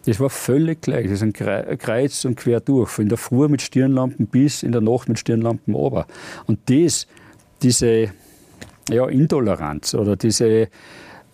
[0.06, 3.62] Das war völlig gleich, das ist ein Kreuz und quer durch, von der Früh mit
[3.62, 6.06] Stirnlampen bis in der Nacht mit Stirnlampen runter.
[6.46, 7.06] Und das,
[7.62, 8.10] diese
[8.90, 10.68] ja, Intoleranz oder diese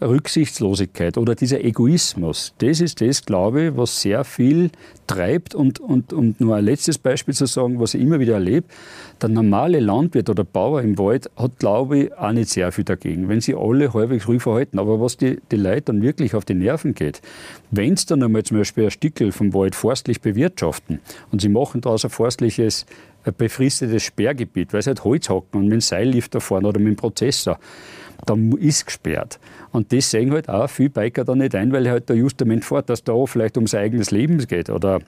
[0.01, 4.71] Rücksichtslosigkeit oder dieser Egoismus, das ist das, glaube ich, was sehr viel
[5.07, 5.55] treibt.
[5.55, 8.67] Und, und um nur ein letztes Beispiel zu sagen, was ich immer wieder erlebe,
[9.21, 13.29] der normale Landwirt oder Bauer im Wald hat, glaube ich, auch nicht sehr viel dagegen,
[13.29, 14.79] wenn sie alle halbwegs ruhig verhalten.
[14.79, 17.21] Aber was die, die Leute dann wirklich auf die Nerven geht,
[17.71, 21.01] wenn sie dann einmal zum Beispiel ein Stickel vom Wald forstlich bewirtschaften
[21.33, 22.87] und sie machen daraus ein forstliches
[23.25, 26.79] ein befristetes Sperrgebiet, weil sie halt Holz hacken und mit dem Seillift da fahren oder
[26.79, 27.59] mit dem Prozessor,
[28.27, 29.39] dann ist gesperrt.
[29.73, 32.91] Und das sehen halt auch viele Biker da nicht ein, weil halt da justament fährt,
[32.91, 35.01] dass da vielleicht um sein eigenes Leben geht oder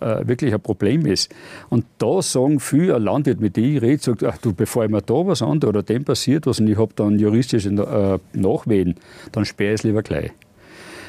[0.00, 1.32] äh, wirklich ein Problem ist.
[1.68, 4.90] Und da sagen viele, ein Landwirt, mit dem ich rede, sagt, ach du, bevor ich
[4.90, 8.96] mir da was an oder dem passiert was und ich habe dann juristische äh, Nachwehen,
[9.32, 10.32] dann sperre ich es lieber gleich.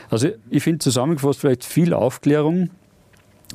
[0.10, 2.70] Also ich finde zusammengefasst vielleicht viel Aufklärung,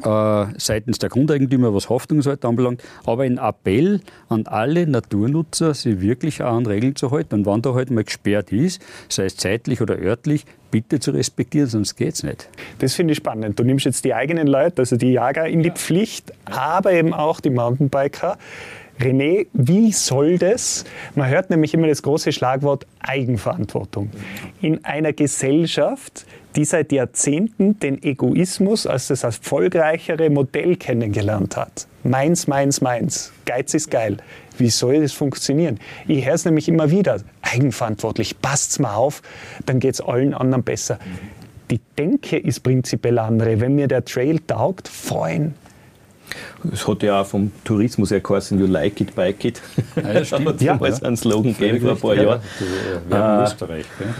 [0.02, 6.42] äh, seitens der Grundeigentümer, was Haftungsseite anbelangt, aber ein Appell an alle Naturnutzer, sich wirklich
[6.42, 7.36] auch an Regeln zu halten.
[7.36, 11.68] Und wenn da halt mal gesperrt ist, sei es zeitlich oder örtlich, bitte zu respektieren,
[11.68, 12.48] sonst geht es nicht.
[12.78, 13.58] Das finde ich spannend.
[13.58, 17.40] Du nimmst jetzt die eigenen Leute, also die Jager, in die Pflicht, aber eben auch
[17.40, 18.38] die Mountainbiker.
[19.00, 20.84] René, wie soll das?
[21.14, 24.10] Man hört nämlich immer das große Schlagwort Eigenverantwortung.
[24.60, 26.26] In einer Gesellschaft,
[26.58, 31.86] die seit Jahrzehnten den Egoismus als das erfolgreichere Modell kennengelernt hat.
[32.02, 33.32] Meins, meins, meins.
[33.46, 34.16] Geiz ist geil.
[34.58, 35.78] Wie soll das funktionieren?
[36.08, 37.20] Ich höre es nämlich immer wieder.
[37.42, 39.22] Eigenverantwortlich, passt's mal auf,
[39.66, 40.98] dann geht es allen anderen besser.
[41.70, 43.60] Die Denke ist prinzipiell andere.
[43.60, 45.54] Wenn mir der Trail taugt, freuen.
[46.72, 49.62] Es hat ja auch vom Tourismus her geheißen, you like it, bike it.
[49.94, 50.60] Ja, das stimmt.
[50.60, 51.02] ja, ja.
[51.02, 52.40] einen Slogan gegeben vor ein paar Jahren.
[53.08, 53.86] Ja, äh, Österreich.
[54.00, 54.14] Ja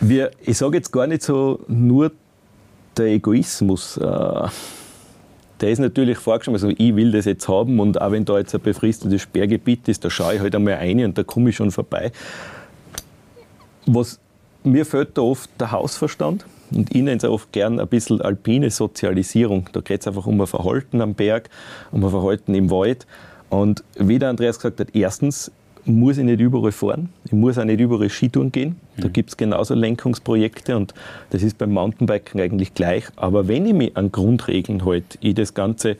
[0.00, 2.12] wir, ich sage jetzt gar nicht so nur
[2.96, 3.96] der Egoismus.
[3.96, 4.48] Äh,
[5.60, 8.54] der ist natürlich vorgeschrieben, also ich will das jetzt haben und auch wenn da jetzt
[8.54, 11.70] ein befristetes Sperrgebiet ist, da schaue ich halt einmal rein und da komme ich schon
[11.70, 12.12] vorbei.
[13.86, 14.20] Was
[14.64, 18.70] mir fehlt da oft der Hausverstand und ich nenne es oft gern ein bisschen alpine
[18.70, 19.68] Sozialisierung.
[19.72, 21.50] Da geht es einfach um ein Verhalten am Berg,
[21.92, 23.06] um ein Verhalten im Wald.
[23.50, 25.52] Und wie der Andreas gesagt hat, erstens
[25.86, 27.10] muss ich nicht überall fahren.
[27.24, 28.76] Ich muss auch nicht überall Skitouren gehen.
[28.96, 29.12] Da mhm.
[29.12, 30.94] gibt es genauso Lenkungsprojekte und
[31.30, 33.04] das ist beim Mountainbiken eigentlich gleich.
[33.16, 35.96] Aber wenn ich mich an Grundregeln halte, ich das Ganze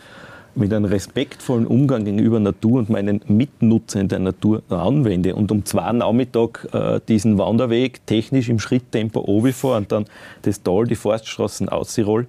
[0.54, 5.90] mit einem respektvollen Umgang gegenüber Natur und meinen Mitnutzern der Natur anwende und um zwei
[5.92, 10.04] Nachmittag äh, diesen Wanderweg technisch im Schritttempo fahre und dann
[10.42, 12.26] das Tal, die Forststraßen Aussirol,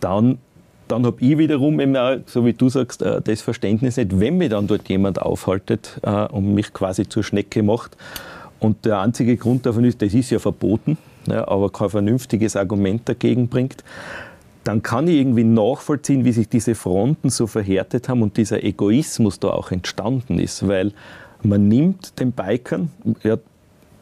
[0.00, 0.38] dann
[0.88, 1.96] dann habe ich wiederum eben
[2.26, 6.26] so wie du sagst, äh, das Verständnis nicht, wenn mir dann dort jemand aufhaltet äh,
[6.26, 7.96] und mich quasi zur Schnecke macht.
[8.58, 10.96] Und der einzige Grund davon ist, das ist ja verboten,
[11.28, 13.84] aber kein vernünftiges Argument dagegen bringt.
[14.64, 19.38] Dann kann ich irgendwie nachvollziehen, wie sich diese Fronten so verhärtet haben und dieser Egoismus
[19.38, 20.92] da auch entstanden ist, weil
[21.42, 22.90] man nimmt den Bikern,
[23.22, 23.36] ja,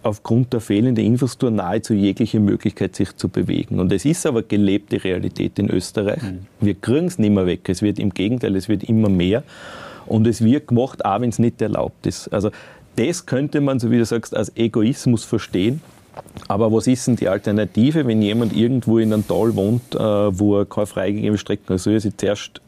[0.04, 3.80] aufgrund der fehlenden Infrastruktur nahezu jegliche Möglichkeit, sich zu bewegen.
[3.80, 6.22] Und es ist aber gelebte Realität in Österreich.
[6.22, 6.46] Mhm.
[6.60, 7.68] Wir kriegen es nicht mehr weg.
[7.68, 9.42] Es wird im Gegenteil, es wird immer mehr.
[10.06, 12.28] Und es wird gemacht, auch wenn es nicht erlaubt ist.
[12.28, 12.50] Also
[12.96, 15.80] das könnte man, so wie du sagst, als Egoismus verstehen.
[16.46, 20.58] Aber was ist denn die Alternative, wenn jemand irgendwo in einem Tal wohnt, äh, wo
[20.58, 21.80] er keine freigegebene Strecken hat?
[21.80, 22.60] Soll er sich zuerst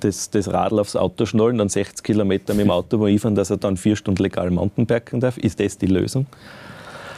[0.00, 3.50] das, das Radl aufs Auto schnallen, dann 60 Kilometer mit dem Auto wo fahren, dass
[3.50, 5.38] er dann vier Stunden legal Mountainbiken darf?
[5.38, 6.26] Ist das die Lösung?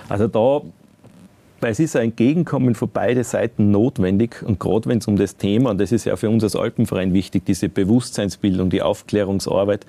[0.09, 0.62] Also da
[1.67, 4.43] es ist ein Entgegenkommen von beiden Seiten notwendig.
[4.43, 7.12] Und gerade wenn es um das Thema, und das ist ja für uns als Alpenverein
[7.12, 9.87] wichtig, diese Bewusstseinsbildung, die Aufklärungsarbeit,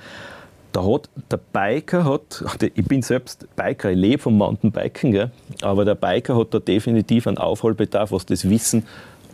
[0.71, 2.43] da hat der Biker hat,
[2.75, 7.27] ich bin selbst Biker, ich lebe vom Mountainbiken, gell, aber der Biker hat da definitiv
[7.27, 8.85] einen Aufholbedarf, was das Wissen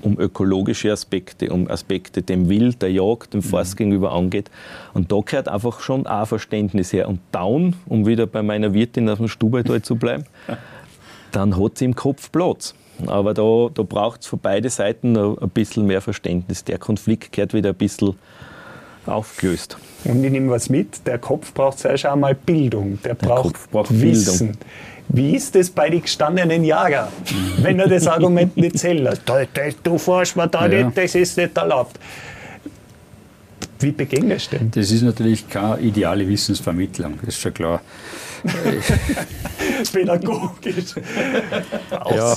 [0.02, 3.78] um ökologische Aspekte, um Aspekte dem Wild, der Jagd, dem Forst mhm.
[3.78, 4.50] gegenüber angeht.
[4.94, 7.08] Und da gehört einfach schon ein Verständnis her.
[7.08, 10.26] Und Down, um wieder bei meiner Wirtin aus dem Stubaital zu bleiben,
[11.32, 12.76] dann hat sie im Kopf Platz.
[13.08, 16.64] Aber da, da braucht es von beiden Seiten ein bisschen mehr Verständnis.
[16.64, 18.16] Der Konflikt gehört wieder ein bisschen
[19.06, 19.78] aufgelöst.
[20.04, 23.90] Und ich nehme was mit, der Kopf braucht zuerst einmal Bildung, der, der braucht, braucht
[24.00, 24.48] Wissen.
[24.50, 24.58] Bildung.
[25.14, 27.12] Wie ist es bei den gestandenen Jager,
[27.58, 29.22] wenn er das Argument nicht zählt?
[29.84, 30.86] Du forschst mir da ja.
[30.86, 32.00] nicht, das ist nicht erlaubt.
[33.80, 34.72] Wie begegnest du denn?
[34.72, 37.82] Das ist natürlich keine ideale Wissensvermittlung, das ist schon klar.
[39.94, 40.96] Pädagogisch.
[42.10, 42.36] ja,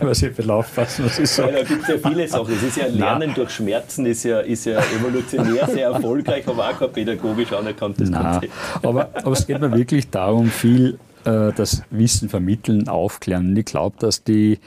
[0.00, 1.52] was ich aufpassen, was ich sage.
[1.52, 2.54] Ja, da gibt es ja viele Sachen.
[2.54, 3.34] Es ist ja Lernen Nein.
[3.34, 8.22] durch Schmerzen, ist ja, ist ja evolutionär sehr erfolgreich, aber auch kein pädagogisch anerkanntes Nein.
[8.22, 8.52] Konzept.
[8.82, 13.48] Aber, aber es geht mir wirklich darum, viel äh, das Wissen vermitteln, aufklären.
[13.48, 14.58] Und ich glaube, dass die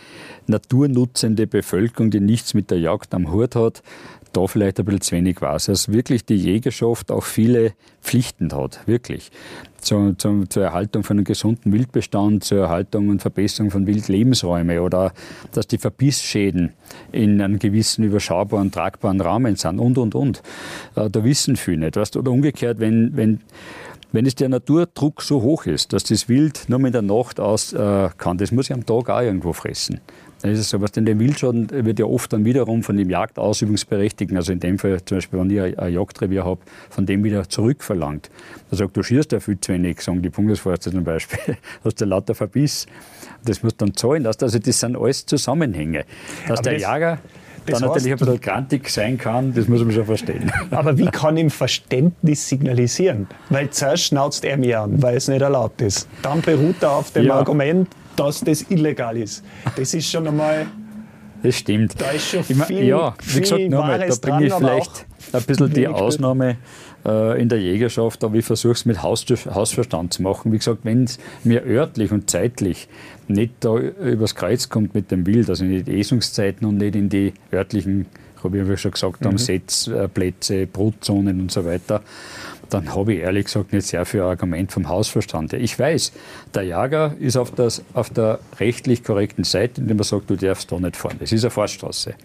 [0.47, 3.81] naturnutzende Bevölkerung, die nichts mit der Jagd am Hut hat,
[4.35, 5.65] da vielleicht ein bisschen zu wenig weiß.
[5.65, 9.31] Dass wirklich die Jägerschaft auch viele Pflichten hat, wirklich.
[9.79, 15.13] Zur, zur, zur Erhaltung von einem gesunden Wildbestand, zur Erhaltung und Verbesserung von Wildlebensräumen oder
[15.51, 16.73] dass die Verbissschäden
[17.11, 20.41] in einem gewissen überschaubaren, tragbaren Rahmen sind und, und, und.
[20.95, 21.97] Äh, da wissen viele nicht.
[21.97, 22.17] Weißt?
[22.17, 23.41] Oder umgekehrt, wenn, wenn
[24.15, 27.73] wenn es der Naturdruck so hoch ist, dass das Wild nur mit der Nacht aus
[27.73, 29.99] äh, kann, das muss ich am Tag auch irgendwo fressen.
[30.41, 33.09] Dann ist es so, was denn der Wildschaden wird ja oft dann wiederum von dem
[33.09, 37.49] Jagdausübungsberechtigten, also in dem Fall zum Beispiel, wenn ich ein Jagdrevier habe, von dem wieder
[37.49, 38.29] zurückverlangt.
[38.71, 42.05] Er sagt, du schießt ja viel zu wenig, sagen die Bundesforste zum Beispiel, hast du
[42.05, 42.85] lauter Verbiss.
[43.43, 44.25] Das muss dann zahlen.
[44.25, 46.05] Also das sind alles Zusammenhänge.
[46.47, 47.19] Dass Aber der Jäger
[47.65, 50.51] dann natürlich ein bisschen grantig sein kann, das muss man schon verstehen.
[50.71, 53.27] Aber wie kann ihm Verständnis signalisieren?
[53.49, 56.07] Weil zuerst schnauzt er mir an, weil es nicht erlaubt ist.
[56.21, 57.35] Dann beruht er auf dem ja.
[57.35, 59.43] Argument, dass das illegal ist.
[59.75, 60.67] Das ist schon einmal.
[61.43, 61.99] Das stimmt.
[61.99, 65.87] Da ist schon viel, ja, wie gesagt, nochmal, da bringe ich vielleicht ein bisschen die
[65.87, 66.57] Ausnahme
[67.05, 70.51] äh, in der Jägerschaft, aber ich versuche es mit Haus, Hausverstand zu machen.
[70.51, 72.87] Wie gesagt, wenn es mir örtlich und zeitlich
[73.27, 77.09] nicht da übers Kreuz kommt mit dem Wild, also in die Esungszeiten und nicht in
[77.09, 78.05] die örtlichen,
[78.43, 79.37] habe ich ja schon gesagt, mhm.
[79.37, 82.01] Setzplätze, Brutzonen und so weiter,
[82.69, 85.53] dann habe ich ehrlich gesagt nicht sehr viel Argument vom Hausverstand.
[85.53, 86.11] Ich weiß,
[86.53, 90.71] der Jager ist auf, das, auf der rechtlich korrekten Seite, indem er sagt, du darfst
[90.71, 91.17] da nicht fahren.
[91.19, 92.15] Das ist eine Fahrstraße.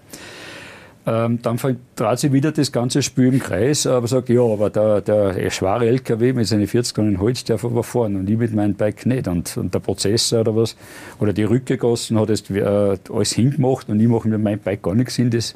[1.07, 1.59] Ähm, dann
[1.97, 5.87] dreht sich wieder das ganze Spiel im Kreis, aber sagt, ja, aber der, der schwere
[5.87, 9.27] LKW mit seinen 40 Tonnen Holz darf aber fahren und ich mit meinem Bike nicht.
[9.27, 10.77] Und, und der Prozessor oder was,
[11.19, 14.95] oder die Rückgegossen hat jetzt äh, alles hingemacht und ich mache mit meinem Bike gar
[14.95, 15.31] nichts hin.
[15.31, 15.55] Das,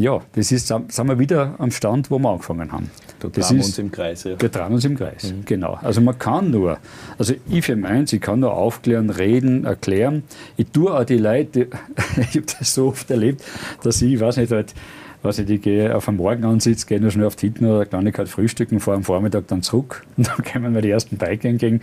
[0.00, 2.90] ja, das ist, sind wir wieder am Stand, wo wir angefangen haben.
[3.20, 4.24] Da drehen wir uns im Kreis.
[4.24, 4.40] Ja.
[4.40, 5.44] Wir uns im Kreis, mhm.
[5.44, 5.78] genau.
[5.82, 6.78] Also man kann nur,
[7.18, 10.22] also ich für meins, ich kann nur aufklären, reden, erklären.
[10.56, 11.68] Ich tue auch die Leute,
[12.16, 13.44] ich habe das so oft erlebt,
[13.82, 14.74] dass ich, ich weiß nicht, halt,
[15.22, 17.84] was ich, ich gehe auf einen Morgen ansitze, gehe nur schnell auf die Hitten oder
[17.84, 21.82] Kleinigkeit frühstücken, fahre am Vormittag dann zurück und dann kommen mir die ersten Bike entgegen.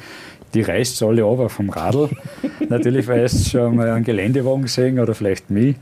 [0.56, 2.10] Die reißt alle aber vom Radl.
[2.70, 5.76] Natürlich, weil es schon mal einen Geländewagen gesehen oder vielleicht mich.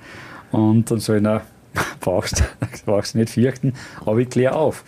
[0.52, 1.44] Und dann soll ich, na,
[2.00, 2.44] brauchst,
[2.86, 3.74] brauchst nicht fürchten,
[4.06, 4.84] aber ich kläre auf.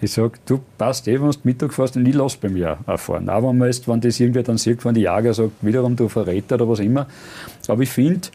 [0.00, 3.00] Ich sage, du passt eh, wenn du Mittag fährst und ich lass bei mir auch
[3.00, 3.28] fahren.
[3.28, 6.08] Auch wenn, man jetzt, wenn das irgendwer dann sieht, wenn die Jager sagt, wiederum du
[6.08, 7.08] Verräter oder was immer.
[7.66, 8.28] Aber ich finde,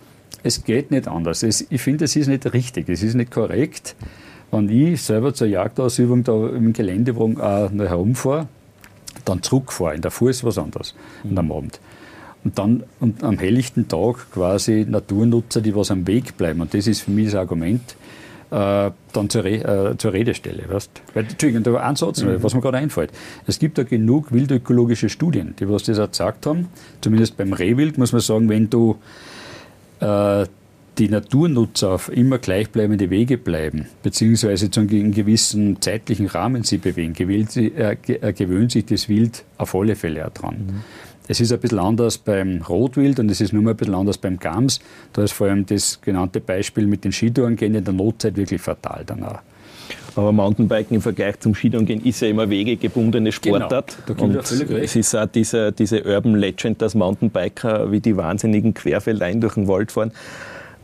[0.43, 1.41] es geht nicht anders.
[1.41, 3.95] Es, ich finde, es ist nicht richtig, es ist nicht korrekt,
[4.51, 8.47] wenn ich selber zur Jagdausübung da im Geländewagen noch herumfahre,
[9.25, 9.95] dann zurückfahre.
[9.95, 10.93] In der Fuhr ist was anderes
[11.23, 11.37] mhm.
[11.37, 11.79] am Abend.
[12.43, 16.61] Und dann und am helllichten Tag quasi Naturnutzer, die was am Weg bleiben.
[16.61, 17.95] Und das ist für mich das Argument,
[18.51, 20.63] äh, dann zur, Re äh, zur Redestelle.
[20.67, 20.91] Weißt?
[21.13, 22.43] Weil, Entschuldigung, da ein Satz, mhm.
[22.43, 23.11] was mir gerade einfällt.
[23.47, 26.67] Es gibt da genug wildökologische Studien, die was das auch gesagt haben.
[27.01, 28.97] Zumindest beim Rehwild muss man sagen, wenn du
[30.01, 30.45] äh,
[30.99, 37.13] die Naturnutzer auf immer gleichbleibende Wege bleiben, beziehungsweise zu einem gewissen zeitlichen Rahmen sie bewegen,
[37.13, 40.55] gewöhnt, äh, äh, gewöhnt sich das Wild auf alle Fälle auch dran.
[40.67, 40.81] Mhm.
[41.27, 44.39] Es ist ein bisschen anders beim Rotwild und es ist nur ein bisschen anders beim
[44.39, 44.79] Gams.
[45.13, 48.61] Da ist vor allem das genannte Beispiel mit den Skitouren gehen in der Notzeit wirklich
[48.61, 49.41] fatal danach.
[50.15, 53.31] Aber Mountainbiken im Vergleich zum Skitouren ist ja immer wegegebundene.
[53.31, 53.97] Sportart.
[54.05, 59.41] Genau, und es ist auch diese, diese Urban Legend, dass Mountainbiker wie die wahnsinnigen Querfeldein
[59.41, 60.11] durch den Wald fahren.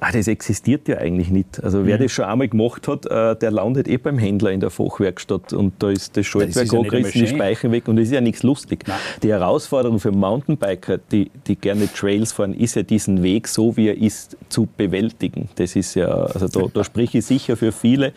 [0.01, 1.61] Ah, das existiert ja eigentlich nicht.
[1.63, 2.03] Also wer mhm.
[2.03, 5.73] das schon einmal gemacht hat, äh, der landet eh beim Händler in der Fachwerkstatt und
[5.79, 8.85] da ist das Schaltwerk angerissen, ja die Speichen weg und das ist ja nichts lustig.
[8.87, 8.97] Nein.
[9.23, 13.89] Die Herausforderung für Mountainbiker, die, die gerne Trails fahren, ist ja diesen Weg, so wie
[13.89, 15.49] er ist, zu bewältigen.
[15.55, 18.13] Das ist ja, also da, da spreche ich sicher für viele.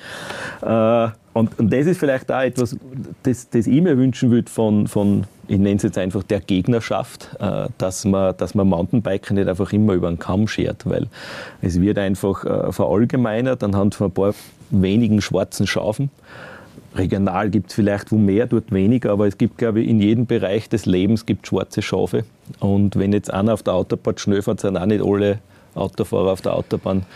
[0.63, 2.77] Äh, und, und das ist vielleicht auch etwas,
[3.23, 7.31] das, das ich mir wünschen würde von, von ich nenne es jetzt einfach der Gegnerschaft,
[7.41, 11.09] äh, dass man, dass man Mountainbiker nicht einfach immer über den Kamm schert, weil
[11.63, 14.35] es wird einfach äh, verallgemeinert anhand von ein paar
[14.71, 16.11] wenigen schwarzen Schafen.
[16.95, 20.27] Regional gibt es vielleicht wo mehr, dort weniger, aber es gibt, glaube ich, in jedem
[20.27, 22.25] Bereich des Lebens gibt schwarze Schafe.
[22.61, 25.39] Und wenn jetzt einer auf der Autobahn schnell fährt, sind auch nicht alle
[25.75, 27.07] Autofahrer auf der Autobahn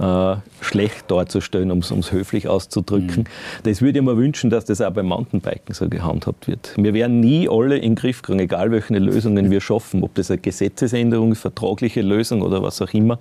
[0.00, 3.22] äh, schlecht darzustellen, um es höflich auszudrücken.
[3.22, 3.62] Mhm.
[3.62, 6.74] Das würde ich mir wünschen, dass das auch beim Mountainbiken so gehandhabt wird.
[6.76, 10.30] Wir werden nie alle in den Griff kriegen, egal welche Lösungen wir schaffen, ob das
[10.30, 13.18] eine Gesetzesänderung, vertragliche Lösung oder was auch immer.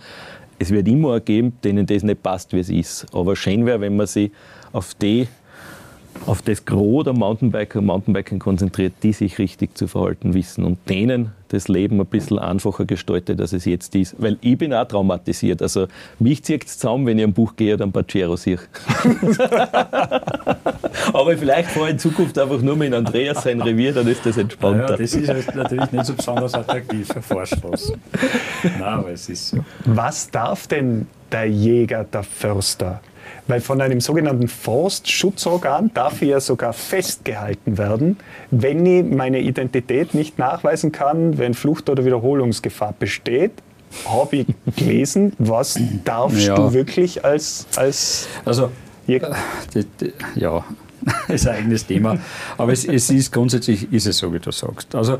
[0.59, 3.07] Es wird immer geben, denen das nicht passt, wie es ist.
[3.13, 4.31] Aber schön wäre, wenn man sich
[4.71, 5.27] auf die
[6.27, 10.77] auf das Gros der Mountainbiker und Mountainbikern konzentriert, die sich richtig zu verhalten wissen und
[10.87, 14.15] denen das Leben ein bisschen einfacher gestaltet, als es jetzt ist.
[14.17, 15.61] Weil ich bin auch traumatisiert.
[15.61, 15.87] Also
[16.19, 18.59] mich zieht es zusammen, wenn ich ein Buch gehe oder ein Pacero sehe.
[21.13, 24.37] Aber vielleicht fahre ich in Zukunft einfach nur mit Andreas sein Revier, dann ist das
[24.37, 24.91] entspannter.
[24.91, 27.93] Ja, das ist natürlich nicht so besonders attraktiv für Vorstoß.
[28.63, 29.57] Nein, aber es ist so.
[29.85, 33.01] Was darf denn der Jäger, der Förster
[33.47, 38.17] weil von einem sogenannten Forstschutzorgan darf ich ja sogar festgehalten werden,
[38.51, 43.51] wenn ich meine Identität nicht nachweisen kann, wenn Flucht- oder Wiederholungsgefahr besteht.
[44.07, 46.55] Habe ich gelesen, was darfst ja.
[46.55, 48.71] du wirklich als, als also?
[49.07, 49.19] Äh,
[50.35, 50.63] ja,
[51.27, 52.17] ist ein eigenes Thema.
[52.57, 54.95] Aber es, es, ist grundsätzlich ist es so, wie du sagst.
[54.95, 55.17] Also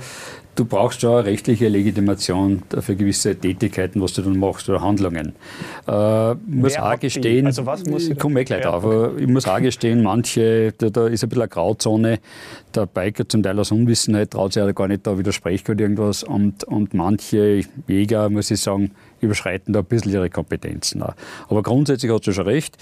[0.55, 5.33] du brauchst schon eine rechtliche Legitimation für gewisse Tätigkeiten, was du dann machst oder Handlungen.
[5.87, 9.59] Äh, muss auch gestehen, also was muss ich komme eh gleich aber ich muss auch
[9.59, 12.19] gestehen, manche, da, da, ist ein bisschen eine Grauzone,
[12.75, 16.23] der Biker zum Teil aus Unwissenheit traut sich ja gar nicht da widersprechen oder irgendwas
[16.23, 18.91] und, und manche Jäger, muss ich sagen,
[19.23, 21.01] überschreiten da ein bisschen ihre Kompetenzen.
[21.01, 21.15] Auch.
[21.47, 22.77] Aber grundsätzlich hast du schon recht,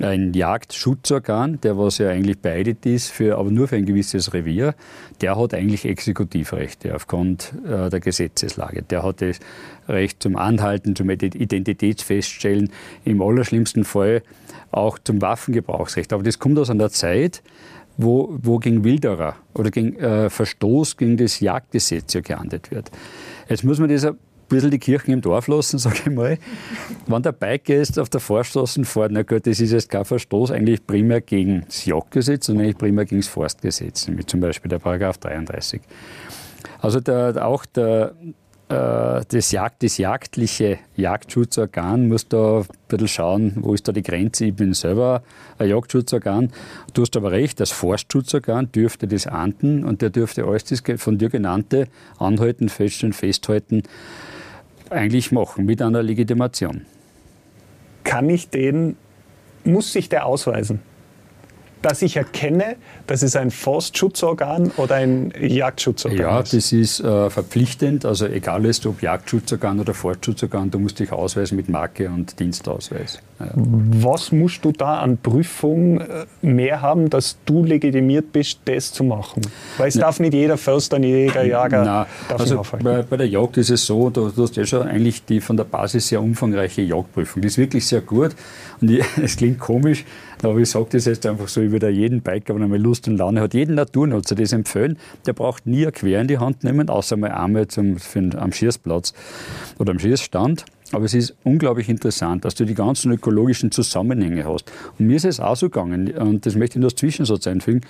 [0.00, 4.74] ein Jagdschutzorgan, der was ja eigentlich beidet ist, für, aber nur für ein gewisses Revier,
[5.20, 8.82] der hat eigentlich Exekutivrechte aufgrund äh, der Gesetzeslage.
[8.82, 9.38] Der hat das
[9.88, 12.70] Recht zum Anhalten, zum Identitätsfeststellen,
[13.04, 14.22] im allerschlimmsten Fall
[14.70, 16.12] auch zum Waffengebrauchsrecht.
[16.12, 17.42] Aber das kommt aus einer Zeit,
[17.96, 22.90] wo, wo gegen Wilderer oder gegen äh, Verstoß gegen das Jagdgesetz ja geahndet wird.
[23.48, 24.06] Jetzt muss man das
[24.48, 26.38] bisschen die Kirchen im Dorf lassen, sage ich mal.
[27.06, 30.50] Wenn der Biker jetzt auf der Vorstraße fährt, na gut, das ist jetzt kein Verstoß
[30.50, 34.78] eigentlich primär gegen das Jagdgesetz, sondern eigentlich primär gegen das Forstgesetz, wie zum Beispiel der
[34.78, 35.80] Paragraph 33.
[36.80, 38.14] Also der, auch der,
[38.68, 44.02] äh, das, Jagd, das jagdliche Jagdschutzorgan muss da ein bisschen schauen, wo ist da die
[44.02, 44.46] Grenze.
[44.46, 45.22] Ich bin selber
[45.58, 46.50] ein Jagdschutzorgan.
[46.94, 51.18] Du hast aber recht, das Forstschutzorgan dürfte das ahnden und der dürfte alles das von
[51.18, 53.82] dir genannte anhalten, feststellen, festhalten
[54.94, 56.86] eigentlich machen mit einer Legitimation.
[58.04, 58.96] Kann ich den,
[59.64, 60.80] muss sich der ausweisen?
[61.84, 68.06] Dass ich erkenne, das ist ein Forstschutzorgan oder ein Jagdschutzorgan Ja, das ist äh, verpflichtend.
[68.06, 73.20] Also egal ist, ob Jagdschutzorgan oder Forstschutzorgan, du musst dich ausweisen mit Marke und Dienstausweis.
[73.38, 73.50] Ja.
[73.54, 79.04] Was musst du da an Prüfung äh, mehr haben, dass du legitimiert bist, das zu
[79.04, 79.42] machen?
[79.76, 83.28] Weil es Na, darf nicht jeder Förster, nicht jeder Jager Nein, also bei, bei, der
[83.28, 86.22] Jagd ist es so, du, du hast ja schon eigentlich die von der Basis sehr
[86.22, 87.42] umfangreiche Jagdprüfung.
[87.42, 88.34] Die ist wirklich sehr gut.
[88.80, 88.90] Und
[89.22, 90.04] es klingt komisch,
[90.44, 93.08] aber ich sage das jetzt einfach so, ich würde jeden Biker, wenn er mal Lust
[93.08, 96.64] und Laune hat, jeden Naturnutzer das empfehlen, der braucht nie ein Quer in die Hand
[96.64, 99.14] nehmen, außer mal einmal zum, für, am Schießplatz
[99.78, 100.64] oder am Schießstand.
[100.92, 104.70] Aber es ist unglaublich interessant, dass du die ganzen ökologischen Zusammenhänge hast.
[104.98, 107.80] Und mir ist es auch so gegangen, und das möchte ich nur als Zwischensatz einfügen,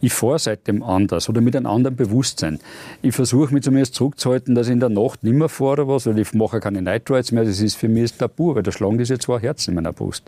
[0.00, 2.58] ich fahre seitdem anders oder mit einem anderen Bewusstsein.
[3.02, 6.06] Ich versuche mich zumindest zurückzuhalten, dass ich in der Nacht nicht mehr fahre oder was,
[6.06, 8.98] weil ich mache keine Night Rides mehr, das ist für mich Tabu, weil da schlagen
[8.98, 10.24] diese zwei Herzen in meiner Brust.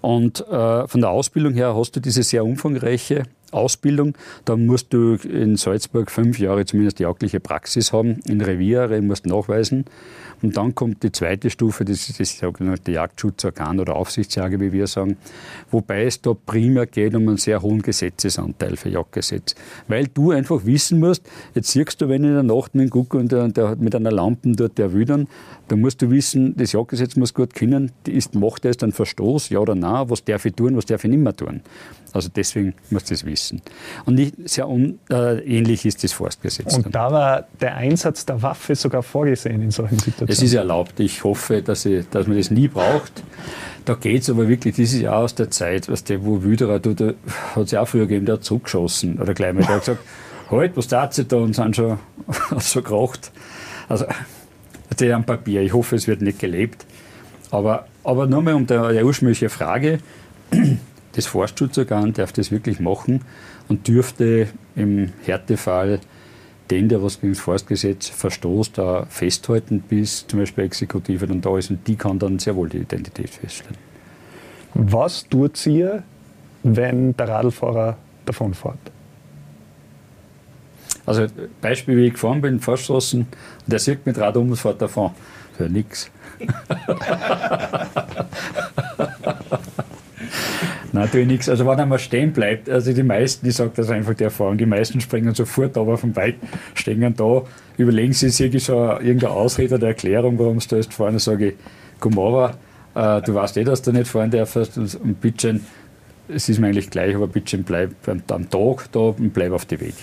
[0.00, 3.24] Und äh, von der Ausbildung her hast du diese sehr umfangreiche
[3.56, 4.14] Ausbildung.
[4.44, 9.86] Da musst du in Salzburg fünf Jahre zumindest jagdliche Praxis haben, in Reviere musst nachweisen.
[10.42, 14.86] Und dann kommt die zweite Stufe, das ist das sogenannte Jagdschutzorgan oder Aufsichtsjäger, wie wir
[14.86, 15.16] sagen,
[15.70, 19.54] wobei es da primär geht um einen sehr hohen Gesetzesanteil für Jagdgesetz.
[19.88, 21.22] Weil du einfach wissen musst,
[21.54, 24.12] jetzt siehst du, wenn in der Nacht mit einem Guck und der, der mit einer
[24.12, 25.26] Lampe dort der wüdern,
[25.68, 29.48] da musst du wissen, das Jagdgesetz muss gut kennen, ist, macht er es dann Verstoß,
[29.50, 31.60] ja oder nein, was darf ich tun, was darf ich nicht mehr tun.
[32.12, 33.60] Also deswegen muss das wissen.
[34.06, 36.76] Und nicht sehr un, äh, ähnlich ist das Forstgesetz.
[36.76, 40.32] Und da war der Einsatz der Waffe sogar vorgesehen in solchen Situationen.
[40.32, 40.98] Es ist erlaubt.
[41.00, 43.22] Ich hoffe, dass, ich, dass man das nie braucht.
[43.84, 46.80] Da geht es aber wirklich, das ist ja aus der Zeit, weißt du, wo Wüderer,
[46.80, 47.12] du, da
[47.54, 49.20] hat es ja auch früher gegeben, der hat zurückgeschossen.
[49.20, 50.00] Oder gleich mal, der hat gesagt,
[50.50, 51.36] halt, was tat sie da?
[51.36, 51.98] Und sind schon,
[52.58, 53.30] so geracht.
[53.88, 54.06] Also,
[55.00, 55.62] ist am Papier.
[55.62, 56.86] Ich hoffe, es wird nicht gelebt.
[57.50, 59.98] Aber, aber mal um die ursprüngliche Frage
[61.12, 63.22] das Forstschutzorgan darf das wirklich machen
[63.68, 66.00] und dürfte im Härtefall
[66.70, 71.56] den, der was gegen das Forstgesetz verstoßt, da festhalten, bis zum Beispiel Exekutive dann da
[71.56, 73.78] ist und die kann dann sehr wohl die Identität feststellen.
[74.74, 75.86] Was tut sie,
[76.62, 78.78] wenn der Radlfahrer davonfährt?
[81.06, 81.26] Also
[81.60, 83.28] Beispiel, wie ich gefahren bin, Forststraßen, und
[83.66, 85.12] der sieht mit Rad um und fährt davon.
[85.56, 86.10] Für nichts.
[90.92, 91.48] Nein, tue ich nichts.
[91.48, 94.66] Also wenn einmal stehen bleibt, also die meisten, ich sage das einfach die Erfahrung, die
[94.66, 96.36] meisten springen sofort aber vom Bike,
[96.74, 97.42] stehen da,
[97.76, 101.48] überlegen sie sich schon irgendeine Ausrede oder Erklärung, warum sie da jetzt fahren, dann sage
[101.48, 101.54] ich,
[102.00, 102.56] komm aber,
[102.94, 105.60] äh, du weißt eh, dass du nicht fahren darfst und bitte
[106.28, 109.80] es ist mir eigentlich gleich, aber bitte bleib am Tag da und bleib auf dem
[109.80, 109.94] Weg.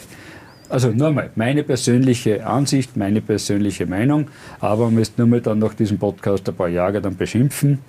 [0.69, 4.27] Also nur mal, meine persönliche Ansicht, meine persönliche Meinung,
[4.59, 7.79] aber man müsste nur mal dann nach diesem Podcast ein paar Jahre dann beschimpfen.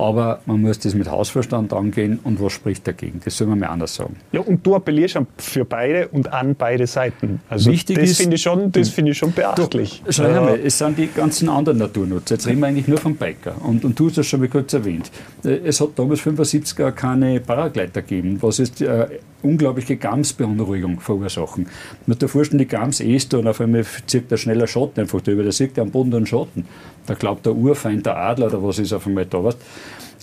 [0.00, 3.20] Aber man muss das mit Hausverstand angehen und was spricht dagegen?
[3.22, 4.16] Das soll man mir anders sagen.
[4.32, 7.42] Ja, und du appellierst für beide und an beide Seiten.
[7.50, 10.02] Also Wichtig das finde ich, schon, find ich schon beachtlich.
[10.08, 10.40] schau ja.
[10.40, 12.36] mal, es sind die ganzen anderen Naturnutzer.
[12.36, 13.54] Jetzt reden wir eigentlich nur vom Biker.
[13.62, 15.10] Und, und du hast das schon mal kurz erwähnt.
[15.44, 19.06] Äh, es hat damals 75er keine Paragleiter gegeben, was ist äh,
[19.42, 21.66] unglaubliche Gamsbeunruhigung verursachen.
[22.06, 25.42] Man muss vorstellen, die Gams ist und auf einmal zieht der schneller Schatten einfach drüber.
[25.42, 26.66] Der sieht am Boden einen Schatten.
[27.06, 29.42] Da glaubt der Urfeind, der Adler oder was ist auf einmal da.
[29.42, 29.56] Was?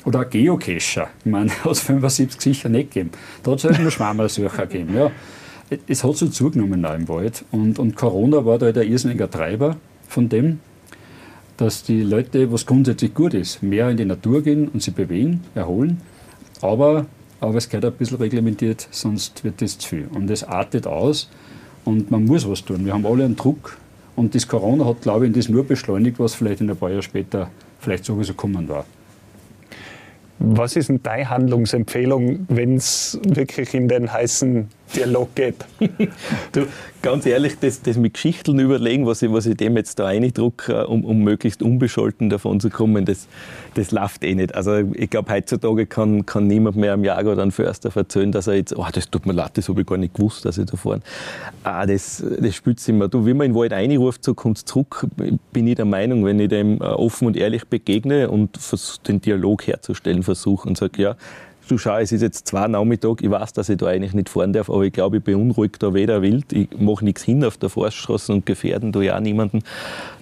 [0.06, 1.10] Oder ein Geocacher.
[1.20, 3.12] Ich meine, hat es 75 sicher nicht gegeben.
[3.44, 4.96] Da hat es halt nur Schwammersucher gegeben.
[4.96, 5.12] Ja.
[5.88, 7.44] Es hat so zugenommen da im Wald.
[7.52, 9.76] Und, und Corona war da halt ein irrsinniger Treiber
[10.08, 10.60] von dem,
[11.58, 15.44] dass die Leute, was grundsätzlich gut ist, mehr in die Natur gehen und sich bewegen,
[15.56, 16.02] erholen.
[16.62, 17.08] Aber,
[17.40, 20.08] aber es gehört ein bisschen reglementiert, sonst wird das zu viel.
[20.14, 21.30] Und es artet aus
[21.86, 22.86] und man muss was tun.
[22.86, 23.78] Wir haben alle einen Druck.
[24.16, 27.04] Und das Corona hat, glaube ich, das nur beschleunigt, was vielleicht in ein paar Jahren
[27.04, 28.86] später vielleicht sowieso kommen war.
[30.40, 35.56] Was ist denn deine Handlungsempfehlung, wenn es wirklich in den heißen Dialog geht?
[36.52, 36.68] du,
[37.02, 40.88] ganz ehrlich, das, das mit Geschichten überlegen, was ich, was ich dem jetzt da reindrucke,
[40.88, 43.28] um, um möglichst unbescholten davon zu kommen, das,
[43.74, 44.56] das läuft eh nicht.
[44.56, 48.48] Also ich glaube, heutzutage kann, kann niemand mehr am Jager oder am Förster erzählen, dass
[48.48, 50.66] er jetzt, oh, das tut mir leid, das habe ich gar nicht gewusst, dass ich
[50.66, 51.04] da fahren.
[51.64, 53.08] Ah, das, das spürt sich immer.
[53.08, 55.06] Du, wenn man in den Wald reinruft, so kommt zurück,
[55.52, 58.58] bin ich der Meinung, wenn ich dem äh, offen und ehrlich begegne und
[59.08, 61.16] den Dialog herzustellen versuche und sage, ja,
[61.68, 64.54] du schau, es ist jetzt zwei Nachmittag, ich weiß, dass ich da eigentlich nicht fahren
[64.54, 67.70] darf, aber ich glaube, ich beunruhige da weder wild, ich mache nichts hin auf der
[67.70, 69.64] Forststraße und gefährden da ja auch niemanden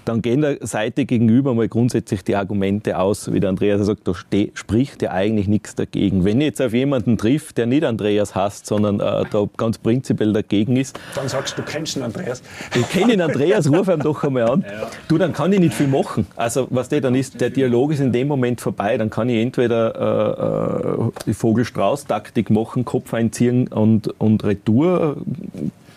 [0.06, 4.14] dann gehen der Seite gegenüber mal grundsätzlich die Argumente aus, wie der Andreas sagt, da
[4.54, 6.24] spricht ja eigentlich nichts dagegen.
[6.24, 10.32] Wenn ich jetzt auf jemanden trifft, der nicht Andreas hasst, sondern äh, da ganz prinzipiell
[10.32, 11.00] dagegen ist.
[11.16, 12.44] Dann sagst du, du kennst den Andreas.
[12.76, 14.66] Ich kenne den Andreas, ruf ihn doch einmal an.
[14.76, 14.90] Ja.
[15.08, 16.28] Du, dann kann ich nicht viel machen.
[16.36, 18.98] Also, was der dann ist, der Dialog ist in dem Moment vorbei.
[18.98, 25.18] Dann kann ich entweder äh, äh die Vogelstrauß-Taktik machen, Kopf einziehen und, und Retour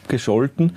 [0.06, 0.72] gescholten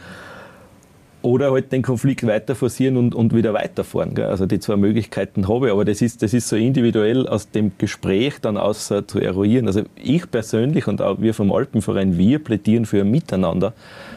[1.22, 4.16] oder halt den Konflikt weiter forcieren und, und wieder weiterfahren.
[4.16, 4.26] Gell?
[4.26, 7.72] Also die zwei Möglichkeiten habe ich, aber das ist, das ist so individuell aus dem
[7.78, 9.68] Gespräch dann aus äh, zu eruieren.
[9.68, 13.74] Also ich persönlich und auch wir vom Alpenverein, wir plädieren für ein Miteinander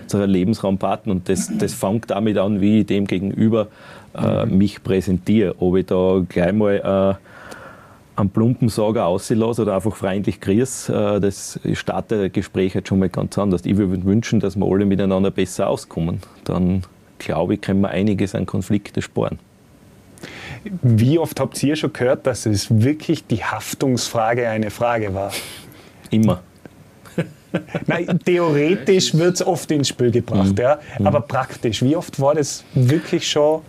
[0.06, 3.68] zu einer Lebensraumpartner und das, das fängt damit an, wie ich dem gegenüber
[4.14, 5.56] äh, mich präsentiere.
[5.58, 11.20] Ob ich da gleich mal äh, einen plumpen Sager auslasse oder einfach freundlich grüß, äh,
[11.20, 13.62] das startet das Gespräch halt schon mal ganz anders.
[13.64, 16.20] Ich würde wünschen, dass wir alle miteinander besser auskommen.
[16.44, 16.82] Dann
[17.18, 19.38] glaube ich, können wir einiges an Konflikte sparen.
[20.82, 25.32] Wie oft habt ihr schon gehört, dass es wirklich die Haftungsfrage eine Frage war?
[26.10, 26.42] Immer.
[27.86, 30.58] Nein, theoretisch wird es oft ins Spiel gebracht, mhm.
[30.62, 31.06] ja, mhm.
[31.06, 33.62] aber praktisch, wie oft war das wirklich schon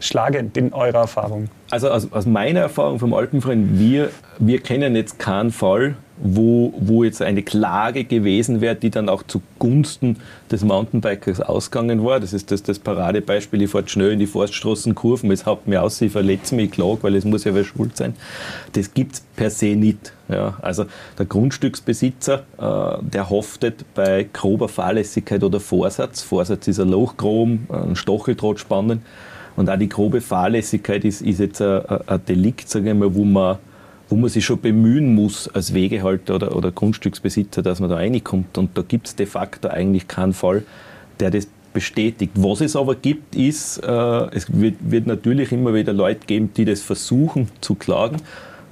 [0.00, 1.48] schlagend in eurer Erfahrung?
[1.70, 7.04] Also aus, aus meiner Erfahrung vom Alpenverein, wir, wir kennen jetzt keinen Fall, wo, wo
[7.04, 10.16] jetzt eine Klage gewesen wäre, die dann auch zugunsten
[10.50, 12.20] des Mountainbikers ausgegangen war.
[12.20, 16.00] Das ist das, das Paradebeispiel, ich fahre schnell in die Forststraßenkurven, es haut mir aus,
[16.00, 18.14] ich verletze mich, ich klage, weil es muss ja wer schuld sein.
[18.72, 20.12] Das gibt es per se nicht.
[20.28, 20.84] Ja, also
[21.18, 26.22] der Grundstücksbesitzer, äh, der haftet bei grober Fahrlässigkeit oder Vorsatz.
[26.22, 29.02] Vorsatz ist ein Loch graben, ein Stacheldraht spannen.
[29.56, 33.24] Und auch die grobe Fahrlässigkeit ist, ist jetzt ein, ein Delikt, sage ich mal, wo
[33.24, 33.58] man,
[34.12, 38.58] wo man sich schon bemühen muss als Wegehalter oder, oder Grundstücksbesitzer, dass man da reinkommt.
[38.58, 40.64] Und da gibt es de facto eigentlich keinen Fall,
[41.18, 42.32] der das bestätigt.
[42.34, 43.88] Was es aber gibt, ist, äh,
[44.34, 48.18] es wird, wird, natürlich immer wieder Leute geben, die das versuchen zu klagen.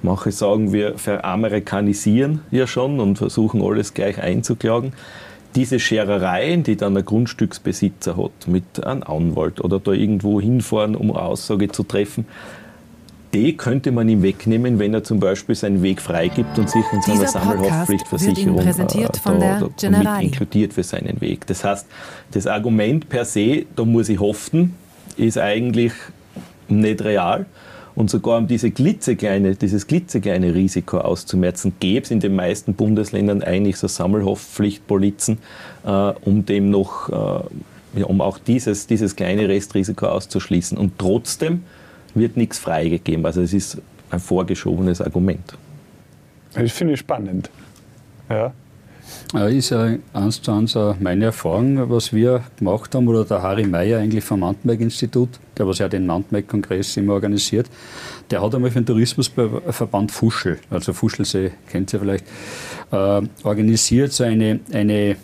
[0.03, 4.93] Manche sagen, wir veramerikanisieren ja schon und versuchen alles gleich einzuklagen
[5.57, 11.11] diese Scherereien, die dann der Grundstücksbesitzer hat mit einem Anwalt oder da irgendwo hinfahren, um
[11.11, 12.25] eine Aussage zu treffen,
[13.33, 17.03] die könnte man ihm wegnehmen, wenn er zum Beispiel seinen Weg freigibt und sich in
[17.03, 21.47] seiner Sammelhaftpflichtversicherung äh, da, da mit inkludiert für seinen Weg.
[21.47, 21.87] Das heißt,
[22.33, 24.75] das Argument per se, da muss ich haften,
[25.17, 25.93] ist eigentlich
[26.69, 27.47] nicht real.
[27.95, 33.43] Und sogar um diese klitzekleine, dieses klitzekleine Risiko auszumerzen, gäbe es in den meisten Bundesländern
[33.43, 35.39] eigentlich so Sammelhaftpflichtpolizen,
[35.85, 35.91] äh,
[36.23, 40.79] um dem noch, äh, ja, um auch dieses, dieses kleine Restrisiko auszuschließen.
[40.79, 41.65] Und trotzdem
[42.15, 43.25] wird nichts freigegeben.
[43.25, 43.79] Also es ist
[44.11, 45.57] ein vorgeschobenes Argument.
[46.55, 47.51] Das finde ich spannend.
[48.29, 48.53] Ja.
[49.49, 53.99] Ist ja eins zu eins meine Erfahrung, was wir gemacht haben, oder der Harry Meyer
[53.99, 57.69] eigentlich vom Mountainbike-Institut, der was ja den Mountainbike-Kongress immer organisiert,
[58.31, 62.25] der hat einmal für den Tourismusverband Fuschel, also Fuschelsee kennt ihr vielleicht,
[62.93, 65.17] äh, organisiert so eine, eine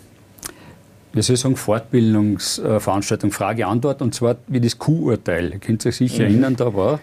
[1.13, 5.53] wie soll ich sagen, Fortbildungsveranstaltung, Frage-Antwort, und zwar wie das Q-Urteil.
[5.53, 6.29] Ihr könnt euch sicher mhm.
[6.29, 6.99] erinnern, da war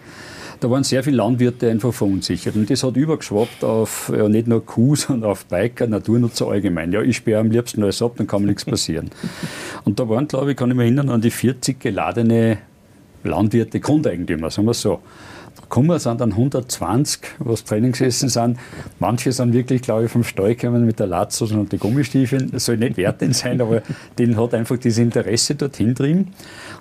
[0.59, 2.55] da waren sehr viele Landwirte einfach verunsichert.
[2.55, 6.91] Und das hat übergeschwappt auf ja, nicht nur Kuh, sondern auf Biker, Naturnutzer allgemein.
[6.91, 9.09] Ja, ich sperre am liebsten alles ab, dann kann mir nichts passieren.
[9.85, 12.59] Und da waren, glaube ich, kann ich mich erinnern, an die 40 geladene
[13.23, 15.01] Landwirte, Grundeigentümer, sagen wir so.
[15.65, 18.57] Da kommen sind dann 120, was Training gesessen sind.
[18.99, 22.51] Manche sind wirklich, glaube ich, vom Stall gekommen mit der Latzos und den Gummistiefeln.
[22.51, 23.81] Das soll nicht wertend sein, aber
[24.19, 26.27] denen hat einfach das Interesse dorthin drin.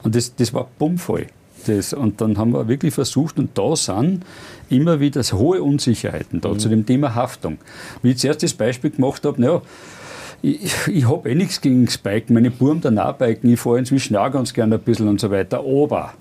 [0.02, 1.26] Und das, das war bummvoll
[1.66, 1.94] das.
[1.94, 4.24] Und dann haben wir wirklich versucht, und da sind
[4.68, 6.58] immer wieder hohe Unsicherheiten da mhm.
[6.58, 7.58] zu dem Thema Haftung.
[8.02, 9.62] Wie ich zuerst das Beispiel gemacht habe, naja,
[10.42, 14.14] ich, ich habe eh nichts gegen das Biken, meine Buben danach biken, ich fahre inzwischen
[14.14, 16.12] auch ganz gerne ein bisschen und so weiter, aber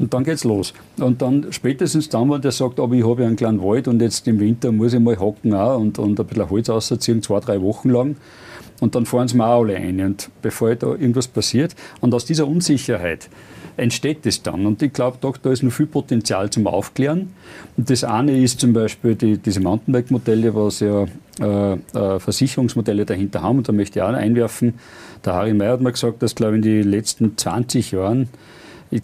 [0.00, 0.72] und dann geht's los.
[0.98, 4.00] Und dann spätestens dann, wenn der sagt, aber ich habe ja einen kleinen Wald und
[4.00, 7.38] jetzt im Winter muss ich mal hocken auch und, und ein bisschen Holz ausziehen, zwei,
[7.40, 8.16] drei Wochen lang.
[8.80, 10.00] Und dann fahren sie mir auch alle ein.
[10.00, 13.28] Und bevor da irgendwas passiert, und aus dieser Unsicherheit
[13.76, 14.64] entsteht das dann.
[14.64, 17.34] Und ich glaube, da ist noch viel Potenzial zum Aufklären.
[17.76, 21.04] Und das eine ist zum Beispiel die, diese Mountainbike-Modelle, was ja
[21.40, 23.58] äh, äh, Versicherungsmodelle dahinter haben.
[23.58, 24.74] Und da möchte ich auch einwerfen,
[25.26, 28.28] der Harry Meyer hat mir gesagt, dass, glaube ich, in den letzten 20 Jahren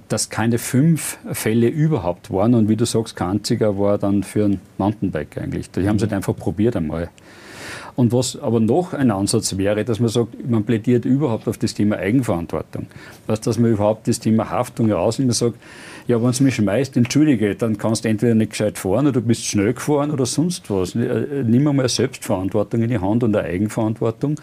[0.08, 4.46] dass keine fünf Fälle überhaupt waren und wie du sagst, kein einziger war dann für
[4.46, 5.70] ein Mountainbike eigentlich.
[5.70, 7.08] Die haben es halt einfach probiert einmal.
[7.94, 11.72] Und was aber noch ein Ansatz wäre, dass man sagt, man plädiert überhaupt auf das
[11.72, 12.86] Thema Eigenverantwortung.
[13.26, 15.56] Was, dass man überhaupt das Thema Haftung rausnimmt und sagt,
[16.06, 19.22] ja, wenn es mich schmeißt, entschuldige, dann kannst du entweder nicht gescheit fahren oder du
[19.22, 20.94] bist schnell gefahren oder sonst was.
[20.94, 24.36] Äh, nimm einmal Selbstverantwortung in die Hand und eine Eigenverantwortung.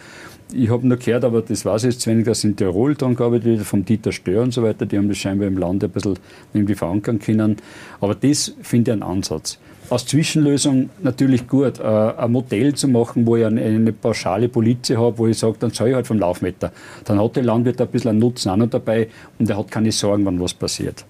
[0.52, 3.44] Ich habe nur gehört, aber das weiß ich jetzt wenig, dass in Tirol dann gearbeitet
[3.46, 6.18] wird, vom Dieter Stör und so weiter, die haben das scheinbar im Land ein bisschen
[6.52, 7.56] irgendwie verankern können.
[8.00, 9.58] Aber das finde ich einen Ansatz
[9.90, 14.98] als Zwischenlösung natürlich gut, äh, ein Modell zu machen, wo ich eine, eine pauschale Polize
[14.98, 16.72] habe, wo ich sage, dann soll ich halt vom Laufmeter.
[17.04, 19.92] Dann hat der Landwirt ein bisschen einen Nutzen auch noch dabei und er hat keine
[19.92, 21.04] Sorgen, wann was passiert.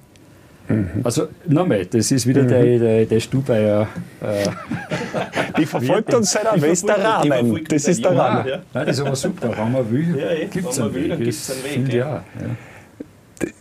[0.69, 0.89] Mhm.
[1.03, 2.49] Also nochmal, das ist wieder mhm.
[2.49, 3.89] der, der, der Stubaier.
[4.21, 4.49] Äh,
[5.59, 7.65] die verfolgt uns seit ist der Rahmen.
[7.69, 8.49] Das ist der Rahmen.
[8.49, 8.63] Ja.
[8.73, 10.47] Nein, das ist aber super, wenn man will, ja, eh.
[10.47, 11.19] gibt es einen Weg.
[11.19, 12.07] Gibt's einen Weg ja.
[12.41, 12.51] Ja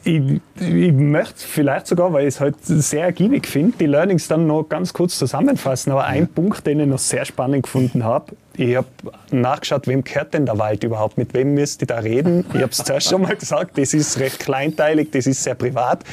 [0.04, 4.48] ich, ich möchte vielleicht sogar, weil ich es halt sehr ergiebig finde, die Learnings dann
[4.48, 5.92] noch ganz kurz zusammenfassen.
[5.92, 8.88] Aber ein Punkt, den ich noch sehr spannend gefunden habe, ich habe
[9.32, 11.18] nachgeschaut, wem gehört denn der Wald überhaupt?
[11.18, 12.46] Mit wem müsst ihr da reden?
[12.54, 16.04] Ich habe es zuerst schon mal gesagt, das ist recht kleinteilig, das ist sehr privat.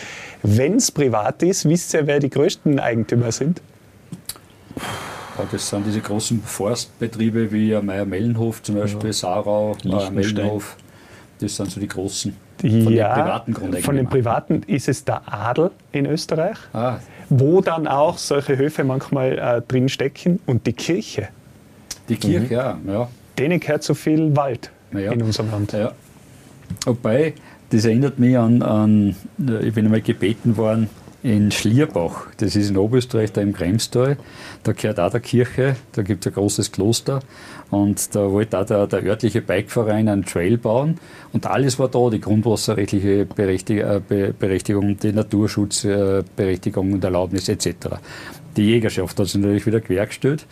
[0.42, 3.60] Wenn es privat ist, wisst ihr, wer die größten Eigentümer sind?
[5.50, 9.12] Das sind diese großen Forstbetriebe wie Meier-Mellenhof zum Beispiel, ja.
[9.12, 9.76] Saarau,
[10.12, 10.76] Mellenhof.
[11.40, 12.36] Das sind so die großen.
[12.60, 13.82] Von ja, den privaten Grundeigentümern.
[13.82, 16.98] Von den privaten ist es der Adel in Österreich, ah.
[17.30, 21.28] wo dann auch solche Höfe manchmal äh, drin stecken und die Kirche.
[22.10, 22.52] Die Kirche, mhm.
[22.52, 23.08] ja, ja.
[23.38, 25.12] Denen gehört so viel Wald ja.
[25.12, 25.72] in unserem Land.
[25.72, 25.92] Ja.
[26.84, 27.34] Wobei,
[27.70, 30.88] das erinnert mich an, an, ich bin einmal gebeten worden,
[31.22, 34.16] in Schlierbach, das ist in Oberösterreich, da im Kremstal,
[34.62, 37.20] da gehört auch der Kirche, da gibt es ein großes Kloster.
[37.70, 40.98] Und da wollte auch der, der, örtliche Bikeverein einen Trail bauen.
[41.32, 48.00] Und alles war da, die grundwasserrechtliche Berechtigung, äh, Berechtigung die Naturschutzberechtigung und Erlaubnis etc.
[48.56, 50.46] Die Jägerschaft hat sich natürlich wieder quergestellt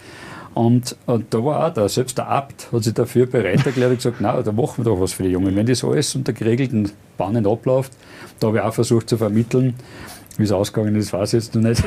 [0.59, 3.99] und, und, da war auch der, selbst der Abt hat sich dafür bereit erklärt und
[3.99, 5.55] gesagt, na, da machen wir doch was für die Jungen.
[5.55, 7.93] Wenn das alles unter geregelten Bahnen abläuft,
[8.41, 9.75] da habe ich auch versucht zu vermitteln,
[10.37, 11.85] wie es ausgegangen ist, weiß ich jetzt noch nicht.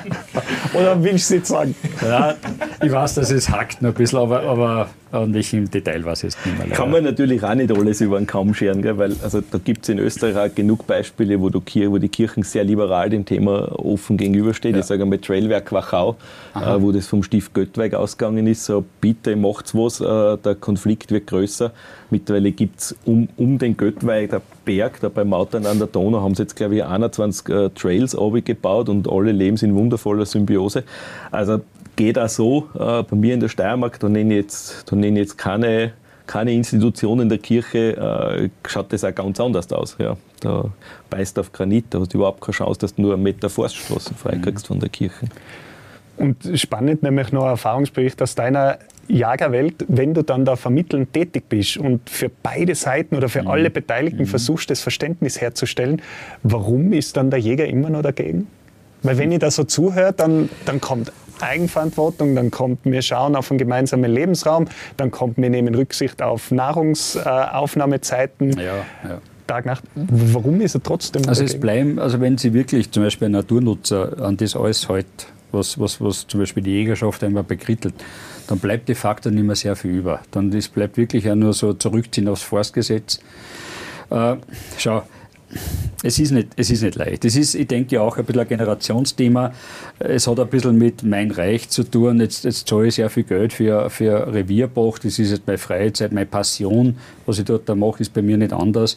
[0.72, 1.74] Oder willst du nicht sagen?
[2.00, 2.34] Ja,
[2.80, 6.34] ich weiß, dass es hackt noch ein bisschen, aber, aber an welchem Detail weiß ich
[6.34, 6.68] jetzt nicht mehr.
[6.76, 8.98] Kann man natürlich auch nicht alles über den Kamm scheren, gell?
[8.98, 12.64] weil also, da gibt es in Österreich genug Beispiele, wo, du, wo die Kirchen sehr
[12.64, 14.74] liberal dem Thema offen gegenüberstehen.
[14.74, 14.80] Ja.
[14.80, 16.16] Ich sage einmal Trailwerk Wachau,
[16.54, 21.10] äh, wo das vom Stift Göttweig ausgegangen ist, so bitte macht's was, äh, der Konflikt
[21.10, 21.72] wird größer.
[22.10, 26.20] Mittlerweile gibt es um, um den Göttweig, der Berg, da beim Mautern an der Donau,
[26.20, 30.84] haben sie jetzt, glaube ich, 21 äh, Trails gebaut und alle leben in wundervoller Symbiose.
[31.30, 31.60] Also
[31.98, 32.68] geht auch so.
[32.74, 35.92] Äh, bei mir in der Steiermark, da nenne ich jetzt, da nenne jetzt keine,
[36.26, 39.96] keine Institutionen der Kirche, äh, schaut das auch ganz anders aus.
[39.98, 40.16] Ja.
[40.40, 40.70] Da
[41.10, 44.16] beißt auf Granit, da hast du überhaupt keine Chance, dass du nur einen Meter Forststraßen
[44.16, 44.68] freikriegst mhm.
[44.68, 45.26] von der Kirche.
[46.16, 48.78] Und spannend nämlich noch ein Erfahrungsbericht aus deiner
[49.08, 53.48] Jagerwelt, wenn du dann da vermittelnd tätig bist und für beide Seiten oder für mhm.
[53.48, 54.26] alle Beteiligten mhm.
[54.26, 56.00] versuchst, das Verständnis herzustellen,
[56.44, 58.46] warum ist dann der Jäger immer noch dagegen?
[59.02, 61.12] Weil wenn ich da so zuhöre, dann, dann kommt
[61.42, 64.66] Eigenverantwortung, dann kommt wir schauen auf einen gemeinsamen Lebensraum,
[64.96, 68.58] dann kommt wir nehmen Rücksicht auf Nahrungsaufnahmezeiten.
[68.58, 69.20] Ja, ja.
[69.46, 69.84] Tag, Nacht.
[69.94, 71.56] Warum ist er trotzdem Also dagegen?
[71.56, 75.06] es bleiben, also wenn Sie wirklich zum Beispiel ein Naturnutzer an das alles halt,
[75.52, 77.94] was, was, was zum Beispiel die Jägerschaft einmal bekrittelt,
[78.46, 80.20] dann bleibt de facto nicht mehr sehr viel über.
[80.30, 83.20] Dann das bleibt wirklich ja nur so zurückziehen aufs Forstgesetz.
[84.10, 84.36] Äh,
[84.76, 85.02] schau,
[86.02, 87.24] es ist, nicht, es ist nicht leicht.
[87.24, 89.52] Es ist, ich denke, auch ein bisschen ein Generationsthema.
[89.98, 92.20] Es hat ein bisschen mit mein Reich zu tun.
[92.20, 94.98] Jetzt, jetzt zahle ich sehr viel Geld für, für Revierbach.
[94.98, 96.96] Das ist jetzt meine Freizeit, meine Passion.
[97.26, 98.96] Was ich dort da mache, ist bei mir nicht anders.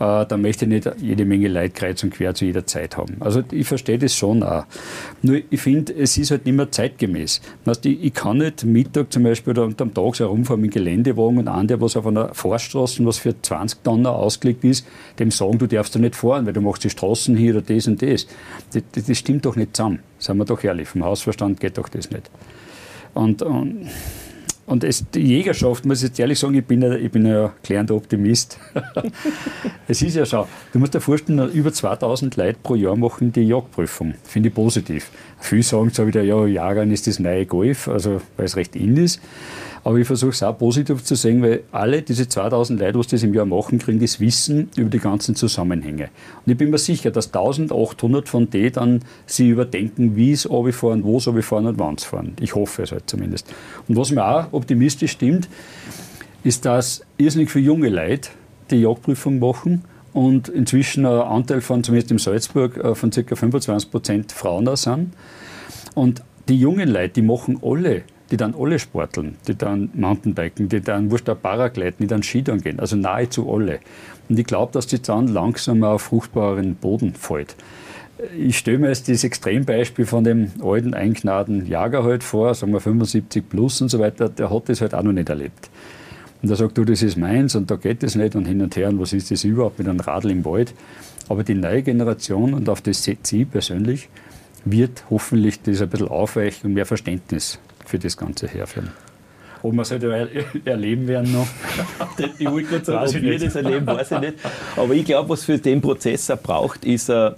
[0.00, 3.16] Äh, da möchte ich nicht jede Menge Leute kreuz und quer zu jeder Zeit haben.
[3.20, 4.64] Also ich verstehe das schon auch.
[5.22, 7.40] Nur ich finde, es ist halt nicht mehr zeitgemäß.
[7.64, 11.38] Weißt, ich, ich kann nicht Mittag zum Beispiel oder am Tag so herumfahren mit Geländewagen
[11.38, 14.86] und an, der was auf einer Forststraße, was für 20 Tonnen ausgelegt ist,
[15.18, 17.86] dem sagen, du darfst da nicht fahren, weil du machst die Straßen hier oder das
[17.86, 18.26] und das.
[18.72, 20.00] Das, das, das stimmt doch nicht zusammen.
[20.18, 22.30] Seien wir doch ehrlich, vom Hausverstand geht doch das nicht.
[23.14, 23.88] Und, und
[24.66, 27.52] und es, die Jägerschaft, muss ich jetzt ehrlich sagen, ich bin, ja, ich bin ja
[27.62, 28.58] klärender Optimist.
[29.88, 33.42] es ist ja so, du musst dir vorstellen, über 2000 Leute pro Jahr machen die
[33.42, 34.14] Jagdprüfung.
[34.24, 35.10] Finde ich positiv.
[35.38, 38.96] Viele sagen zwar wieder, ja, Jagern ist das neue Golf, also weil es recht in
[38.96, 39.20] ist.
[39.84, 43.22] Aber ich versuche es auch positiv zu sehen, weil alle diese 2000 Leute, die das
[43.22, 46.08] im Jahr machen, kriegen das Wissen über die ganzen Zusammenhänge.
[46.44, 51.04] Und ich bin mir sicher, dass 1800 von denen dann sie überdenken, wie es fahren,
[51.04, 52.32] wo es fahren und wann es fahren.
[52.40, 53.46] Ich hoffe es halt zumindest.
[53.86, 55.50] Und was mir auch optimistisch stimmt,
[56.44, 58.30] ist, dass irrsinnig viele junge Leute
[58.70, 63.36] die Jagdprüfung machen und inzwischen ein Anteil von, zumindest in Salzburg, äh, von ca.
[63.36, 65.12] 25 Prozent Frauen da sind.
[65.94, 68.02] Und die jungen Leute, die machen alle
[68.34, 72.60] die dann alle sporteln, die dann Mountainbiken, die dann wurscht auch Paragleiten, die dann Skitouren
[72.60, 73.78] gehen, also nahezu alle.
[74.28, 77.54] Und ich glaube, dass die dann langsam auf fruchtbaren Boden fällt.
[78.36, 82.80] Ich stelle mir jetzt das Extrembeispiel von dem alten, eingnaden Jager halt vor, sagen wir
[82.80, 85.70] 75 plus und so weiter, der hat das halt auch noch nicht erlebt.
[86.42, 88.74] Und er sagt, du, das ist meins und da geht das nicht und hin und
[88.74, 90.74] her und was ist das überhaupt mit einem Radl im Wald.
[91.28, 94.08] Aber die neue Generation, und auf das setze ich persönlich,
[94.64, 98.90] wird hoffentlich das ein bisschen aufweichen und mehr Verständnis für das Ganze herführen.
[99.62, 100.04] Ob wir es halt
[100.66, 101.46] erleben werden noch.
[102.38, 104.34] ich wollte gerade sagen, ob wir das erleben, weiß ich nicht.
[104.76, 107.30] Aber ich glaube, was für den Prozess er braucht, ist äh,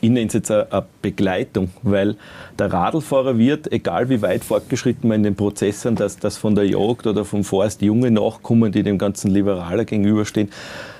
[0.00, 2.16] ich nenne es jetzt eine Begleitung, weil
[2.58, 6.66] der Radlfahrer wird, egal wie weit fortgeschritten man in den Prozessen, dass das von der
[6.66, 10.50] Jagd oder vom Forst junge nachkommen, die dem ganzen Liberaler gegenüberstehen,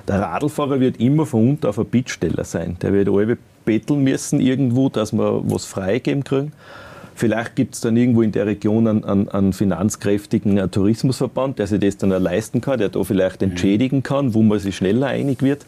[0.08, 2.76] der Radlfahrer wird immer von unten auf ein Bittsteller sein.
[2.82, 6.52] Der wird alle betteln müssen irgendwo, dass wir was freigeben können.
[7.14, 11.66] Vielleicht gibt es dann irgendwo in der Region einen, einen, einen finanzkräftigen äh, Tourismusverband, der
[11.66, 13.50] sich das dann leisten kann, der da vielleicht mhm.
[13.50, 15.64] entschädigen kann, wo man sich schneller einig wird.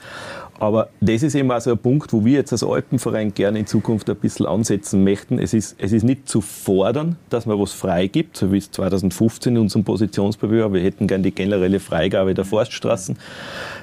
[0.58, 4.08] Aber das ist eben also ein Punkt, wo wir jetzt als Alpenverein gerne in Zukunft
[4.08, 5.38] ein bisschen ansetzen möchten.
[5.38, 9.54] Es ist, es ist nicht zu fordern, dass man was freigibt, so wie es 2015
[9.54, 13.18] in unserem Positionspapier wir hätten gerne die generelle Freigabe der Forststraßen,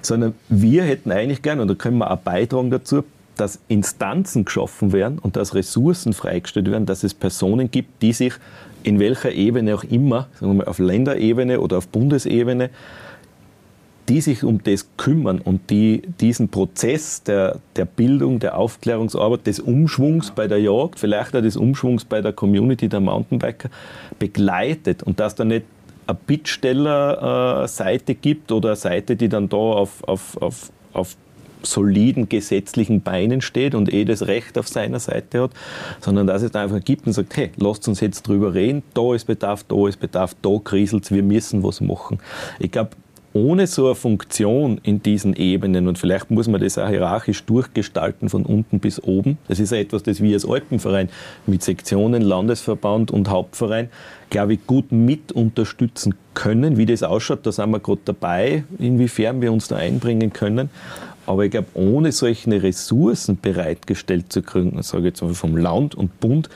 [0.02, 3.04] sondern wir hätten eigentlich gerne, und da können wir auch beitragen dazu,
[3.38, 8.34] dass Instanzen geschaffen werden und dass Ressourcen freigestellt werden, dass es Personen gibt, die sich
[8.84, 12.70] in welcher Ebene auch immer, sagen wir mal auf Länderebene oder auf Bundesebene,
[14.10, 19.60] die sich um das kümmern und die diesen Prozess der, der Bildung, der Aufklärungsarbeit, des
[19.62, 23.70] Umschwungs bei der Jagd, vielleicht auch des Umschwungs bei der Community der Mountainbiker
[24.20, 25.66] begleitet und dass da nicht
[26.06, 31.16] eine Bittsteller-Seite gibt oder eine Seite, die dann da auf, auf, auf, auf
[31.66, 35.52] soliden gesetzlichen Beinen steht und eh das Recht auf seiner Seite hat,
[36.00, 39.26] sondern dass es einfach gibt und sagt, hey, lasst uns jetzt drüber reden, da ist
[39.26, 42.20] Bedarf, da ist Bedarf, da kriselt wir müssen was machen.
[42.60, 42.92] Ich glaube,
[43.34, 48.30] ohne so eine Funktion in diesen Ebenen, und vielleicht muss man das auch hierarchisch durchgestalten
[48.30, 51.10] von unten bis oben, das ist ja etwas, das wir als Alpenverein
[51.48, 53.90] mit Sektionen, Landesverband und Hauptverein,
[54.30, 56.78] glaube ich, gut mit unterstützen können.
[56.78, 60.70] Wie das ausschaut, da sind wir gerade dabei, inwiefern wir uns da einbringen können.
[61.26, 65.96] Aber ich glaube, ohne solche Ressourcen bereitgestellt zu kriegen, sage ich jetzt mal vom Land
[65.96, 66.50] und Bund,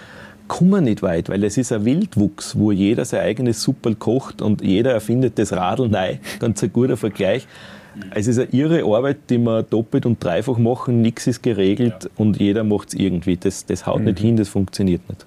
[0.48, 4.42] kommen wir nicht weit, weil es ist ein Wildwuchs, wo jeder sein eigenes Suppel kocht
[4.42, 6.18] und jeder erfindet das Radl neu.
[6.40, 7.48] Ganz ein guter Vergleich.
[8.12, 12.10] Es ist eine irre Arbeit, die wir doppelt und dreifach machen, nichts ist geregelt ja.
[12.18, 13.38] und jeder macht es irgendwie.
[13.38, 14.06] Das, das haut mhm.
[14.06, 15.26] nicht hin, das funktioniert nicht.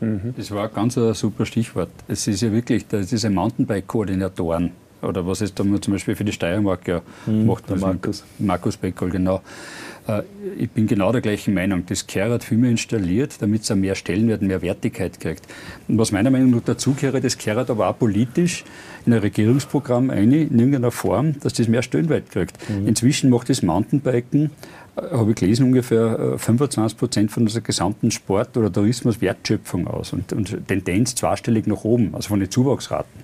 [0.00, 0.34] Mhm.
[0.36, 1.90] Das war ganz ein super Stichwort.
[2.08, 4.70] Es ist ja wirklich diese Mountainbike-Koordinatoren,
[5.02, 7.68] oder was es da zum Beispiel für die Steiermark ja mhm, macht.
[7.68, 8.24] Der Markus.
[8.38, 9.42] Markus Beckel, genau.
[10.06, 10.22] Äh,
[10.58, 11.84] ich bin genau der gleichen Meinung.
[11.86, 15.46] Das gehört viel mehr installiert, damit es mehr Stellenwert, mehr Wertigkeit kriegt.
[15.88, 18.64] Und was meiner Meinung nach dazu gehört, das gehört aber auch politisch
[19.06, 22.58] in ein Regierungsprogramm ein, in irgendeiner Form, dass das mehr Stellenwert kriegt.
[22.68, 22.88] Mhm.
[22.88, 24.50] Inzwischen macht das Mountainbiken
[24.96, 30.12] äh, habe ich gelesen, ungefähr 25 äh, Prozent von unserer gesamten Sport- oder Tourismuswertschöpfung aus
[30.12, 33.22] und, und Tendenz zweistellig nach oben, also von den Zuwachsraten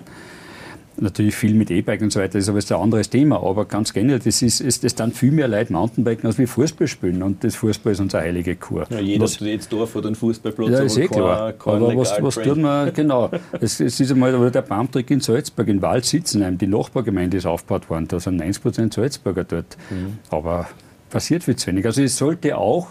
[1.01, 3.43] natürlich viel mit E-Bike und so weiter, ist aber jetzt ein anderes Thema.
[3.43, 6.87] Aber ganz generell, das ist, ist das dann viel mehr Leute Mountainbiken als wie Fußball
[6.87, 7.23] spielen.
[7.23, 8.87] Und das Fußball ist unsere heilige Kur.
[8.91, 10.71] Ja, jeder was, jedes Dorf hat einen Fußballplatz.
[10.71, 11.55] Ja, ist eh klar.
[11.65, 13.31] aber was, was tut man, genau.
[13.61, 17.89] es, es ist einmal der Baumtrick in Salzburg, in Wald sitzen Die Nachbargemeinde ist aufgebaut
[17.91, 18.09] worden.
[18.09, 19.77] Da sind 90 Prozent Salzburger dort.
[19.91, 20.19] Mhm.
[20.31, 20.67] Aber
[21.11, 21.87] passiert viel zu wenig.
[21.87, 22.89] Also es sollte auch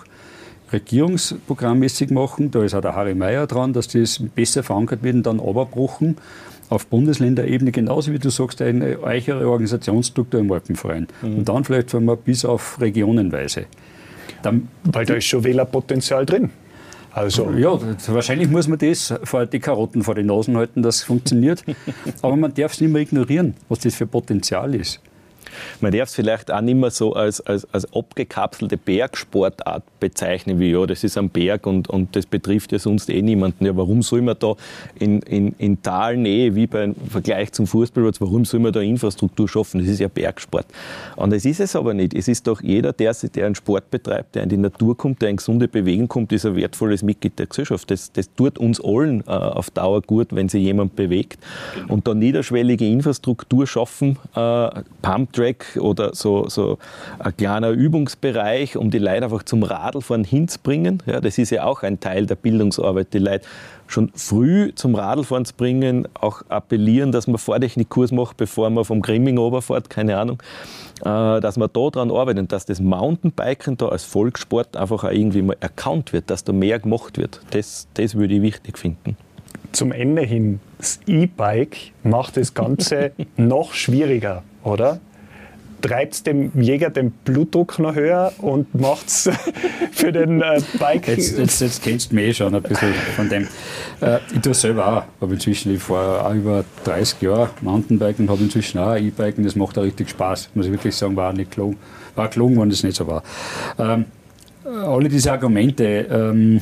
[0.72, 2.52] regierungsprogrammmäßig machen.
[2.52, 6.18] Da ist auch der Harry Meyer dran, dass das besser verankert wird und dann abbruchen
[6.70, 11.08] auf Bundesländerebene, genauso wie du sagst, eine eichere Organisationsstruktur im Alpenverein.
[11.22, 11.38] Mhm.
[11.38, 13.66] Und dann vielleicht wir bis auf regionenweise.
[14.44, 16.50] Dann, Weil da ist schon Wählerpotenzial drin.
[17.12, 17.50] Also.
[17.58, 21.64] Ja, wahrscheinlich muss man das vor die Karotten vor den Nasen halten, dass es funktioniert.
[22.22, 25.00] Aber man darf es nicht mehr ignorieren, was das für Potenzial ist.
[25.82, 30.72] Man darf es vielleicht auch nicht mehr so als, als, als abgekapselte Bergsportart bezeichnen, wie
[30.72, 33.66] ja, das ist ein Berg und, und das betrifft ja sonst eh niemanden.
[33.66, 34.56] Ja, warum soll man da
[35.00, 39.80] in, in, in Talnähe, wie beim Vergleich zum Fußballplatz, warum soll man da Infrastruktur schaffen?
[39.80, 40.66] Das ist ja Bergsport.
[41.16, 42.14] Und das ist es aber nicht.
[42.14, 45.30] Es ist doch jeder, der, der einen Sport betreibt, der in die Natur kommt, der
[45.30, 47.90] in gesunde Bewegung kommt, ist ein wertvolles Mitglied der Gesellschaft.
[47.92, 51.40] Das, das tut uns allen äh, auf Dauer gut, wenn sich jemand bewegt.
[51.76, 51.94] Genau.
[51.94, 54.70] Und da niederschwellige Infrastruktur schaffen, äh,
[55.02, 56.80] Pump Track oder so, so
[57.20, 61.04] ein kleiner Übungsbereich, um die Leute einfach zum Radlfahren hinzubringen.
[61.06, 63.46] Ja, das ist ja auch ein Teil der Bildungsarbeit, die Leute
[63.86, 69.02] schon früh zum Radlfahren zu bringen, auch appellieren, dass man Fahrtechnikkurs macht, bevor man vom
[69.02, 70.42] Grimming runterfährt, keine Ahnung,
[71.02, 75.42] äh, dass man da dran arbeitet dass das Mountainbiken da als Volkssport einfach auch irgendwie
[75.42, 77.42] mal erkannt wird, dass da mehr gemacht wird.
[77.52, 79.18] Das, das würde ich wichtig finden.
[79.72, 85.00] Zum Ende hin, das E-Bike macht das Ganze noch schwieriger, oder?
[85.82, 89.30] Treibt dem Jäger den Blutdruck noch höher und macht es
[89.92, 91.08] für den äh, Bike.
[91.08, 93.48] Jetzt, jetzt, jetzt, kennst du mich eh schon ein bisschen von dem.
[94.02, 95.04] Äh, ich tue es selber auch.
[95.22, 99.44] Habe inzwischen, ich fahre auch über 30 Jahre Mountainbiken und habe inzwischen auch E-Biken.
[99.44, 100.50] Das macht auch richtig Spaß.
[100.54, 101.78] Muss ich wirklich sagen, war auch nicht gelungen.
[102.16, 103.24] War gelungen, wenn das nicht so war.
[103.78, 104.06] Ähm,
[104.66, 106.60] alle diese Argumente, ähm,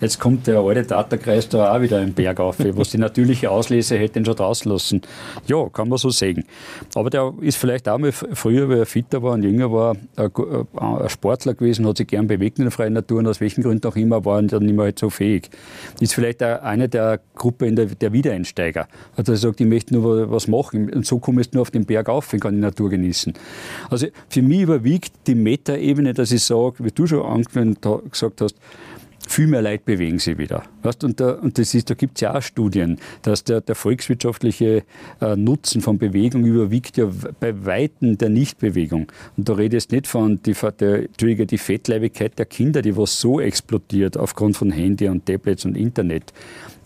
[0.00, 3.96] Jetzt kommt der alte Daterkreis da auch wieder im Berg auf, was die natürliche Auslese
[3.96, 5.02] hätte ihn schon rauslassen.
[5.46, 6.44] Ja, kann man so sehen.
[6.94, 11.08] Aber der ist vielleicht auch mal früher, weil er fitter war und jünger war, ein
[11.08, 13.96] Sportler gewesen, hat sich gern bewegt in der freien Natur und aus welchen Gründen auch
[13.96, 15.50] immer war er dann nicht mehr halt so fähig.
[16.00, 18.88] Ist vielleicht auch eine der Gruppe der, der Wiedereinsteiger.
[19.16, 21.86] Also er sagt, ich möchte nur was machen und so komme ich nur auf den
[21.86, 23.32] Berg auf und kann die Natur genießen.
[23.90, 27.44] Also für mich überwiegt die Metaebene, dass ich sage, wie du schon
[28.10, 28.56] gesagt hast,
[29.26, 30.62] viel mehr Leute bewegen sich wieder.
[30.82, 33.74] Weißt, und, da, und das ist, da gibt es ja auch Studien, dass der, der
[33.74, 34.84] volkswirtschaftliche
[35.20, 37.10] äh, Nutzen von Bewegung überwiegt ja
[37.40, 39.10] bei Weitem der Nichtbewegung.
[39.36, 43.40] Und da rede ich nicht von die, der, die Fettleibigkeit der Kinder, die was so
[43.40, 46.32] explodiert aufgrund von Handy und Tablets und Internet,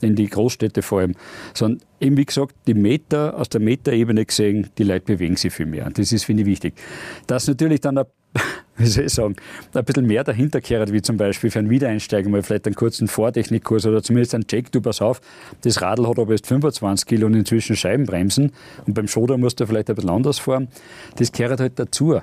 [0.01, 1.15] in die Großstädte vor allem,
[1.53, 5.67] sondern eben wie gesagt, die Meta, aus der Meta-Ebene gesehen, die Leute bewegen sich viel
[5.67, 5.87] mehr.
[5.87, 6.75] Und das ist, finde ich, wichtig.
[7.27, 8.07] Dass natürlich dann ein
[8.77, 9.37] wie soll ich sagen,
[9.75, 13.09] ein bisschen mehr dahinter kehrt, wie zum Beispiel für einen Wiedereinsteiger mal vielleicht einen kurzen
[13.09, 15.21] Vortechnikkurs oder zumindest einen Check, du pass auf,
[15.63, 18.53] das Radl hat aber jetzt 25 Kilo und inzwischen Scheibenbremsen
[18.87, 20.69] und beim Schoder musst du vielleicht ein bisschen anders fahren.
[21.17, 22.21] Das kehrt halt dazu.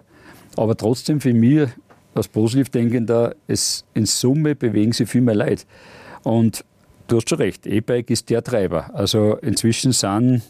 [0.56, 1.68] Aber trotzdem für mich
[2.16, 5.66] als positiv denkender, es in Summe bewegen sich viel mehr Leute.
[6.24, 6.66] Und
[7.08, 8.94] du hast schon recht, E-Bike ist der Treiber.
[8.94, 10.42] Also inzwischen sind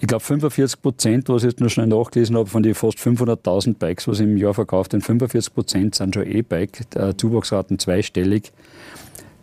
[0.00, 3.74] ich glaube 45 Prozent, was ich jetzt nur schnell nachgelesen habe, von den fast 500.000
[3.78, 6.82] Bikes, was im Jahr verkauft werden, 45 Prozent sind schon E-Bike,
[7.16, 8.52] Zuwachsraten zweistellig.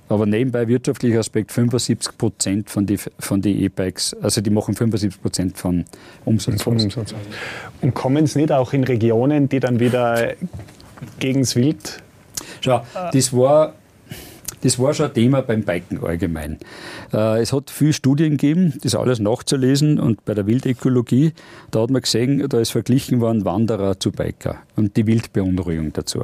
[0.09, 5.19] Aber nebenbei wirtschaftlicher Aspekt 75 Prozent von den von die E-Bikes, also die machen 75
[5.21, 5.85] Prozent von
[6.25, 6.67] Umsatz.
[6.67, 7.15] Umsatz.
[7.81, 10.33] Und kommen es nicht auch in Regionen, die dann wieder
[11.19, 12.03] gegen das Wild?
[12.61, 13.73] Schau, das war
[14.63, 16.57] das war schon ein Thema beim Biken allgemein.
[17.11, 21.33] Äh, es hat viele Studien gegeben, das alles nachzulesen und bei der Wildökologie,
[21.71, 26.23] da hat man gesehen, da ist verglichen worden Wanderer zu Biker und die Wildbeunruhigung dazu.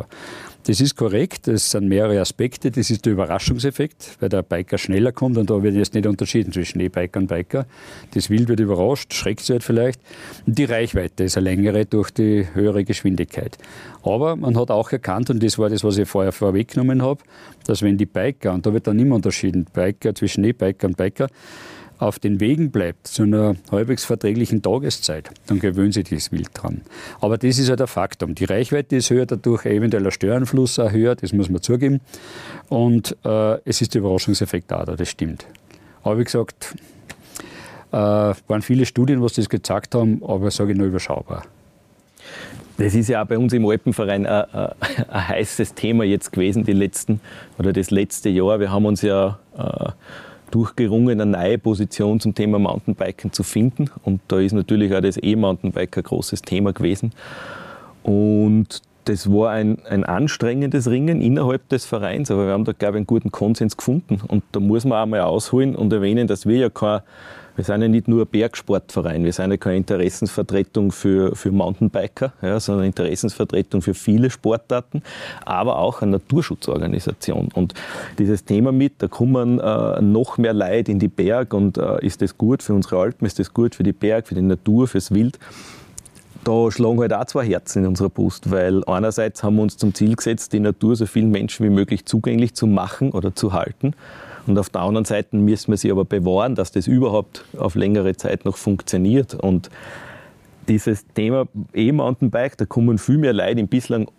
[0.64, 2.70] Das ist korrekt, es sind mehrere Aspekte.
[2.70, 6.52] Das ist der Überraschungseffekt, weil der Biker schneller kommt und da wird jetzt nicht unterschieden
[6.52, 7.66] zwischen E-Biker und Biker.
[8.14, 10.02] Das Wild wird überrascht, schreckt sich halt vielleicht.
[10.46, 13.58] Und die Reichweite ist eine längere durch die höhere Geschwindigkeit.
[14.04, 17.22] Aber man hat auch erkannt, und das war das, was ich vorher vorweggenommen habe,
[17.66, 21.30] dass wenn die Biker, und da wird dann immer unterschieden, Biker zwischen E-Biker und Biker,
[22.00, 26.82] auf den Wegen bleibt, zu einer halbwegs verträglichen Tageszeit, dann gewöhnen sich das Wild dran.
[27.20, 28.36] Aber das ist halt ein Faktum.
[28.36, 32.00] Die Reichweite ist höher, dadurch eventuell der Störanfluss auch höher, das muss man zugeben.
[32.70, 35.46] Und äh, es ist der Überraschungseffekt auch da, das stimmt.
[36.02, 36.74] Aber wie gesagt,
[37.92, 41.44] äh, waren viele Studien, was das gezeigt haben, aber sage ich nur überschaubar.
[42.78, 44.72] Das ist ja auch bei uns im Alpenverein ein, ein,
[45.10, 47.20] ein, heißes Thema jetzt gewesen, die letzten
[47.58, 48.62] oder das letzte Jahr.
[48.62, 49.90] Wir haben uns ja äh,
[50.52, 53.90] durchgerungen, eine neue Position zum Thema Mountainbiken zu finden.
[54.04, 57.12] Und da ist natürlich auch das E-Mountainbike ein großes Thema gewesen.
[58.04, 62.98] Und das war ein, ein anstrengendes Ringen innerhalb des Vereins, aber wir haben da, glaube
[62.98, 64.22] ich, einen guten Konsens gefunden.
[64.28, 67.02] Und da muss man auch mal ausholen und erwähnen, dass wir ja kein
[67.60, 72.32] wir sind ja nicht nur ein Bergsportverein, wir sind ja keine Interessensvertretung für, für Mountainbiker,
[72.42, 75.04] ja, sondern Interessensvertretung für viele Sportarten,
[75.44, 77.50] aber auch eine Naturschutzorganisation.
[77.54, 77.74] Und
[78.18, 82.22] dieses Thema mit, da kommen äh, noch mehr Leute in die Berg und äh, ist
[82.22, 85.14] das gut für unsere Alpen, ist das gut für die Berg, für die Natur, fürs
[85.14, 85.38] Wild
[86.46, 89.94] da schlagen halt auch zwei Herzen in unserer Brust, weil einerseits haben wir uns zum
[89.94, 93.94] Ziel gesetzt, die Natur so vielen Menschen wie möglich zugänglich zu machen oder zu halten.
[94.50, 98.16] Und auf der anderen Seite müssen wir sie aber bewahren, dass das überhaupt auf längere
[98.16, 99.36] Zeit noch funktioniert.
[99.36, 99.70] Und
[100.68, 104.10] dieses Thema E-Mountainbike, da kommen viel mehr Leute in bislang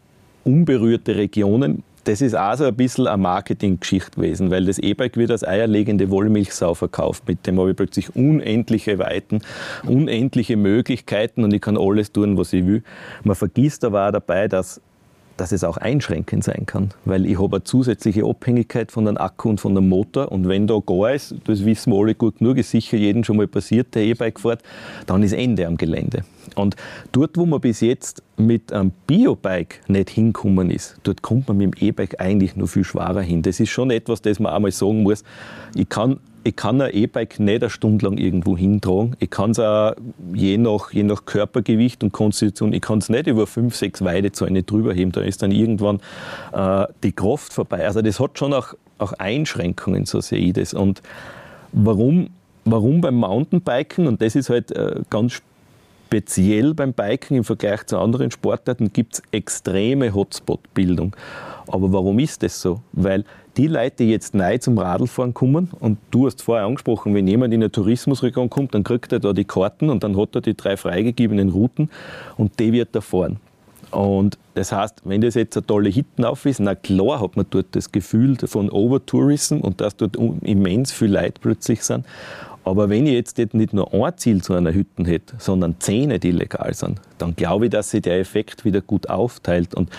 [0.45, 1.83] unberührte Regionen.
[2.05, 6.11] Das ist auch so ein bisschen eine Marketinggeschichte gewesen, weil das E-Bike wird als eierlegende
[6.11, 7.25] Wollmilchsau verkauft.
[7.27, 9.41] Mit dem habe ich plötzlich unendliche Weiten,
[9.85, 12.85] unendliche Möglichkeiten und ich kann alles tun, was ich will.
[13.25, 14.81] Man vergisst aber auch dabei, dass
[15.41, 19.49] dass es auch einschränkend sein kann, weil ich habe eine zusätzliche Abhängigkeit von dem Akku
[19.49, 22.59] und von dem Motor und wenn da gar ist, das wissen wir alle gut genug,
[22.59, 24.63] ist sicher jedem schon mal passiert, der E-Bike fährt,
[25.07, 26.25] dann ist Ende am Gelände.
[26.57, 26.77] Und
[27.13, 31.75] dort, wo man bis jetzt mit einem Biobike nicht hinkommen ist, dort kommt man mit
[31.75, 33.41] dem E-Bike eigentlich nur viel schwerer hin.
[33.41, 35.25] Das ist schon etwas, das man einmal sagen muss.
[35.75, 39.17] Ich kann ich kann ein E-Bike nicht eine Stunde lang irgendwo hintragen.
[39.19, 39.95] Ich kann es auch
[40.33, 44.63] je nach, je nach Körpergewicht und Konstitution, ich kann es nicht über fünf, sechs Weidezäune
[44.63, 45.13] drüber heben.
[45.13, 46.01] Da ist dann irgendwann
[46.53, 47.85] äh, die Kraft vorbei.
[47.85, 50.73] Also das hat schon auch, auch Einschränkungen, so sehe ich das.
[50.73, 51.03] Und
[51.73, 52.31] warum,
[52.65, 55.43] warum beim Mountainbiken, und das ist halt äh, ganz
[56.07, 61.15] speziell beim Biken im Vergleich zu anderen Sportarten, gibt es extreme Hotspot-Bildung.
[61.73, 62.81] Aber warum ist das so?
[62.93, 63.25] Weil
[63.57, 67.53] die Leute, die jetzt neu zum Radlfahren kommen, und du hast vorher angesprochen, wenn jemand
[67.55, 70.57] in eine Tourismusregion kommt, dann kriegt er da die Karten und dann hat er die
[70.57, 71.91] drei freigegebenen Routen
[72.37, 73.39] und die wird er fahren.
[73.91, 77.67] Und das heißt, wenn das jetzt eine tolle Hittenauf ist, na klar hat man dort
[77.73, 82.07] das Gefühl von Overtourism und dass dort immens viele Leute plötzlich sind.
[82.65, 86.31] Aber wenn ich jetzt nicht nur ein Ziel zu einer Hütte hätte, sondern zehn, die
[86.31, 89.75] legal sind, dann glaube ich, dass sich der Effekt wieder gut aufteilt.
[89.75, 89.91] Und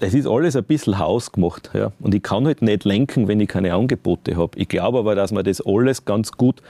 [0.00, 1.70] es ist alles ein bisschen hausgemacht.
[1.74, 1.92] Ja.
[2.00, 4.58] Und ich kann halt nicht lenken, wenn ich keine Angebote habe.
[4.58, 6.62] Ich glaube aber, dass man das alles ganz gut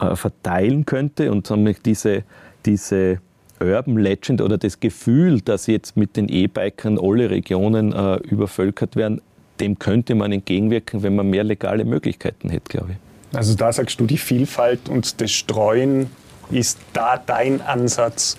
[0.00, 1.50] äh, verteilen könnte und
[1.86, 2.24] diese,
[2.66, 3.20] diese
[3.60, 9.20] Urban Legend oder das Gefühl, dass jetzt mit den E-Bikern alle Regionen äh, übervölkert werden,
[9.60, 13.13] dem könnte man entgegenwirken, wenn man mehr legale Möglichkeiten hätte, glaube ich.
[13.34, 16.10] Also da sagst du, die Vielfalt und das Streuen
[16.50, 18.36] ist da dein Ansatz,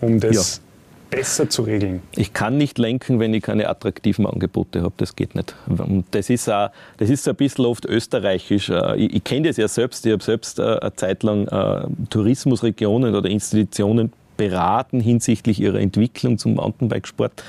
[0.00, 1.16] um das ja.
[1.16, 2.02] besser zu regeln?
[2.16, 4.94] Ich kann nicht lenken, wenn ich keine attraktiven Angebote habe.
[4.96, 5.54] Das geht nicht.
[5.66, 8.68] Und das ist, auch, das ist ein bisschen oft österreichisch.
[8.68, 10.04] Äh, ich, ich kenne das ja selbst.
[10.06, 16.38] Ich habe selbst äh, eine Zeit lang äh, Tourismusregionen oder Institutionen beraten hinsichtlich ihrer Entwicklung
[16.38, 17.44] zum Mountainbikesport.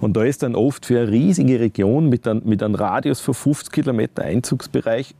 [0.00, 3.34] Und da ist dann oft für eine riesige Region mit einem, mit einem Radius von
[3.34, 5.14] 50 Kilometer Einzugsbereich,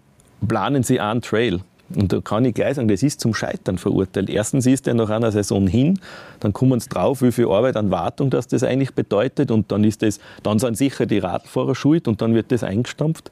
[0.47, 1.61] planen sie einen Trail.
[1.95, 4.31] Und da kann ich gleich sagen, das ist zum Scheitern verurteilt.
[4.31, 5.99] Erstens ist er nach einer Saison hin,
[6.41, 9.85] dann kommen sie drauf, wie viel Arbeit an Wartung das das eigentlich bedeutet und dann
[9.85, 13.31] ist das, dann sind sicher die Radfahrer schuld und dann wird das eingestampft.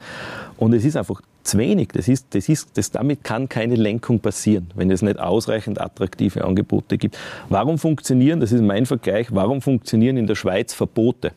[0.58, 1.88] Und es ist einfach zu wenig.
[1.92, 6.44] Das ist, das ist, das, damit kann keine Lenkung passieren, wenn es nicht ausreichend attraktive
[6.44, 7.18] Angebote gibt.
[7.48, 11.32] Warum funktionieren, das ist mein Vergleich, warum funktionieren in der Schweiz Verbote?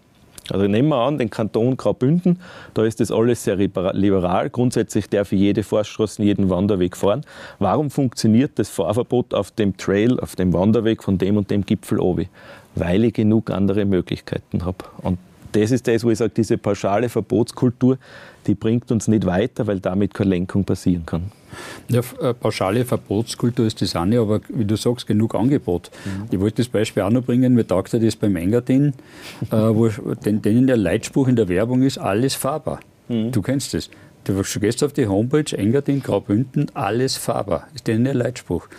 [0.52, 2.40] Also nehmen wir an, den Kanton Graubünden,
[2.74, 4.50] da ist das alles sehr liberal.
[4.50, 7.22] Grundsätzlich darf jede Forststraße, jeden Wanderweg fahren.
[7.60, 12.00] Warum funktioniert das Fahrverbot auf dem Trail, auf dem Wanderweg von dem und dem Gipfel
[12.00, 12.28] obi?
[12.76, 14.78] Weil ich genug andere Möglichkeiten habe.
[15.02, 15.18] Und
[15.54, 17.98] das ist das, wo ich sage, diese pauschale Verbotskultur,
[18.48, 21.32] die bringt uns nicht weiter, weil damit keine Lenkung passieren kann.
[21.90, 25.92] Ja, äh, pauschale Verbotskultur ist das eine, aber wie du sagst, genug Angebot.
[26.06, 26.26] Mhm.
[26.32, 28.94] Ich wollte das Beispiel auch noch bringen, mir taugt das beim Engadin,
[29.52, 32.80] äh, wo den, denen der Leitspruch in der Werbung ist, alles fahrbar.
[33.08, 33.32] Mhm.
[33.32, 33.90] Du kennst das.
[34.26, 37.68] Du gehst auf die Homepage, Engadin, Graubünden, alles fahrbar.
[37.76, 38.70] Ist denen der Leitspruch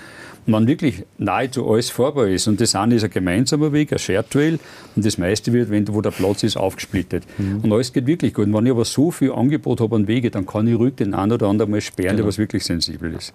[0.46, 2.46] man wirklich nahezu alles fahrbar ist.
[2.46, 4.58] Und das eine ist ein gemeinsamer Weg, ein Shared Trail,
[4.94, 7.24] und das meiste wird, wenn, wo der Platz ist, aufgesplittet.
[7.38, 7.60] Mhm.
[7.62, 8.46] Und alles geht wirklich gut.
[8.46, 11.14] Und wenn ich aber so viel Angebot habe an Wege, dann kann ich ruhig den
[11.14, 12.18] einen oder anderen mal sperren, genau.
[12.18, 13.32] der was wirklich sensibel ist.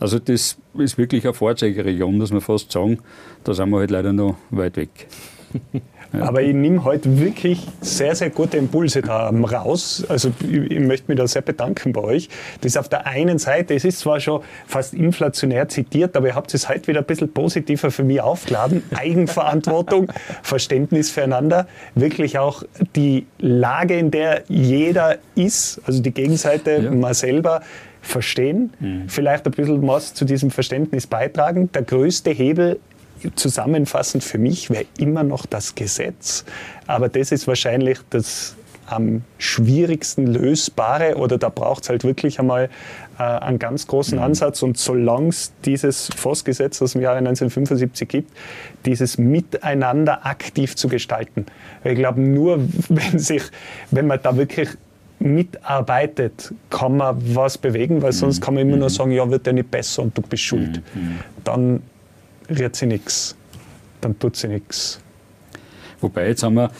[0.00, 2.98] Also das ist wirklich eine Vorzeigeregion, muss man fast sagen.
[3.44, 5.06] Da sind wir halt leider noch weit weg.
[6.20, 10.04] Aber ich nehme heute wirklich sehr, sehr gute Impulse da raus.
[10.08, 12.28] Also ich, ich, möchte mich da sehr bedanken bei euch.
[12.60, 16.34] Das ist auf der einen Seite, es ist zwar schon fast inflationär zitiert, aber ihr
[16.34, 18.82] habt es heute wieder ein bisschen positiver für mich aufgeladen.
[18.94, 20.12] Eigenverantwortung,
[20.42, 22.62] Verständnis füreinander, wirklich auch
[22.96, 26.90] die Lage, in der jeder ist, also die Gegenseite, ja.
[26.90, 27.62] man selber,
[28.04, 29.08] verstehen, mhm.
[29.08, 31.72] vielleicht ein bisschen was zu diesem Verständnis beitragen.
[31.72, 32.78] Der größte Hebel
[33.34, 36.44] zusammenfassend für mich wäre immer noch das Gesetz.
[36.86, 38.56] Aber das ist wahrscheinlich das
[38.86, 42.68] am schwierigsten lösbare oder da braucht es halt wirklich einmal
[43.18, 44.24] äh, einen ganz großen mhm.
[44.24, 44.62] Ansatz.
[44.62, 48.32] Und solange es dieses Vossgesetz aus dem Jahre 1975 gibt,
[48.84, 51.46] dieses Miteinander aktiv zu gestalten.
[51.82, 53.42] Ich glaube, nur wenn, sich,
[53.90, 54.68] wenn man da wirklich
[55.18, 58.44] mitarbeitet, kann man was bewegen, weil sonst mhm.
[58.44, 58.92] kann man immer nur mhm.
[58.92, 60.82] sagen, ja, wird ja nicht besser und du bist schuld.
[60.94, 61.18] Mhm.
[61.44, 61.82] Dann
[62.48, 63.36] rührt sie nichts,
[64.00, 65.00] dann tut sie nichts.
[66.00, 66.70] Wobei, jetzt haben wir,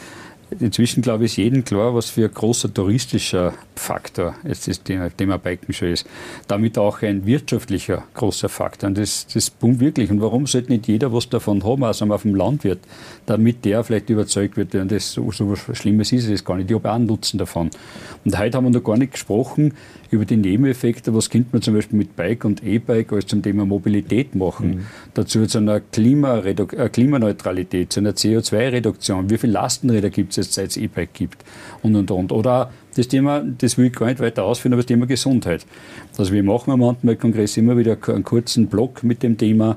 [0.61, 5.11] inzwischen glaube ich, ist jedem klar, was für ein großer touristischer Faktor jetzt das Thema,
[5.11, 6.07] Thema Biken schon ist.
[6.47, 8.89] Damit auch ein wirtschaftlicher großer Faktor.
[8.89, 10.11] Und das, das boomt wirklich.
[10.11, 12.81] Und warum sollte nicht jeder was davon haben, also auf dem Landwirt,
[13.27, 16.71] damit der vielleicht überzeugt wird, und so, so was Schlimmes ist es gar nicht.
[16.71, 17.71] Ich habe auch einen Nutzen davon.
[18.25, 19.75] Und heute haben wir noch gar nicht gesprochen
[20.15, 23.67] über die Nebeneffekte, was könnte man zum Beispiel mit Bike und E-Bike als zum Thema
[23.67, 24.69] Mobilität machen.
[24.69, 24.87] Mhm.
[25.15, 29.31] Dazu zu einer Klimaredu äh, Klimaneutralität, zu einer CO2-Reduktion.
[29.31, 31.45] Wie viele Lastenräder gibt es jetzt, seit es E-Bike gibt?
[31.83, 32.33] Und, und, und.
[32.33, 35.67] Oder das Thema, das will ich gar nicht weiter ausführen, aber das Thema Gesundheit.
[36.17, 39.77] Also wir machen am Mountainbike-Kongress immer wieder einen kurzen Blog mit dem Thema.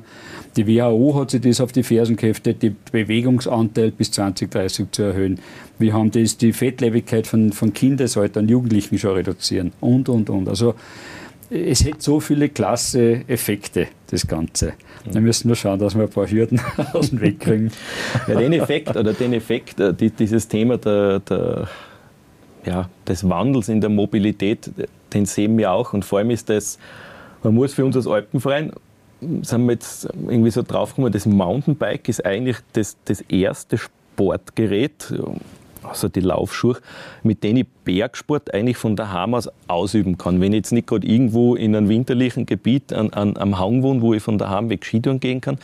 [0.56, 5.40] Die WHO hat sich das auf die Fersen geheftet, den Bewegungsanteil bis 2030 zu erhöhen.
[5.80, 10.48] Wir haben das, die Fettlebigkeit von, von Kindesalter und Jugendlichen schon reduzieren und, und, und.
[10.48, 10.76] Also
[11.50, 14.74] es hat so viele klasse Effekte, das Ganze.
[15.10, 16.60] Wir müssen nur schauen, dass wir ein paar Hürden
[16.94, 17.72] aus dem Weg kriegen.
[18.28, 21.70] Ja, den Effekt, oder den Effekt, äh, dieses Thema der, der
[22.68, 24.70] ja, des Wandels in der Mobilität,
[25.14, 25.94] den sehen wir auch.
[25.94, 26.78] Und vor allem ist das,
[27.42, 28.74] man muss für uns als Alpenverein,
[29.42, 35.14] sind wir jetzt irgendwie so draufgekommen, das Mountainbike ist eigentlich das, das erste Sportgerät,
[35.82, 36.78] also die Laufschuhe,
[37.24, 40.42] mit denen ich Bergsport eigentlich von daheim aus ausüben kann.
[40.42, 44.02] Wenn ich jetzt nicht gerade irgendwo in einem winterlichen Gebiet an, an, am Hang wohne,
[44.02, 45.56] wo ich von daheim weg Skitouren gehen kann,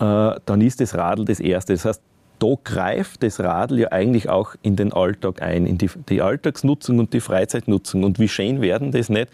[0.00, 1.72] äh, dann ist das Radl das erste.
[1.72, 2.02] Das heißt,
[2.38, 6.98] da greift das Radl ja eigentlich auch in den Alltag ein, in die, die, Alltagsnutzung
[6.98, 8.04] und die Freizeitnutzung.
[8.04, 9.28] Und wie schön werden das nicht,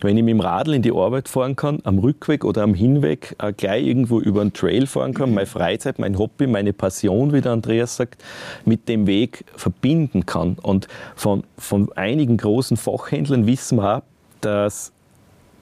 [0.00, 3.36] wenn ich mit dem Radl in die Arbeit fahren kann, am Rückweg oder am Hinweg
[3.38, 7.40] äh, gleich irgendwo über einen Trail fahren kann, meine Freizeit, mein Hobby, meine Passion, wie
[7.40, 8.22] der Andreas sagt,
[8.64, 10.56] mit dem Weg verbinden kann.
[10.60, 14.02] Und von, von einigen großen Fachhändlern wissen wir auch,
[14.40, 14.92] dass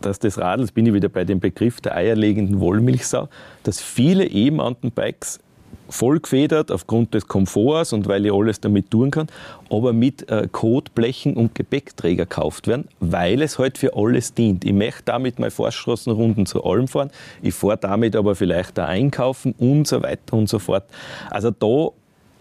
[0.01, 3.28] dass das Radl, jetzt bin ich wieder bei dem Begriff der eierlegenden Wollmilchsau,
[3.62, 5.40] dass viele E-Mountainbikes
[5.89, 9.29] voll gefedert aufgrund des Komforts und weil ich alles damit tun kann,
[9.70, 14.64] aber mit äh, Kotblechen und Gepäckträger gekauft werden, weil es halt für alles dient.
[14.64, 17.11] Ich möchte damit meine Forststraßenrunden zu allem fahren,
[17.43, 20.85] ich fahre damit aber vielleicht da einkaufen und so weiter und so fort.
[21.31, 21.89] Also da,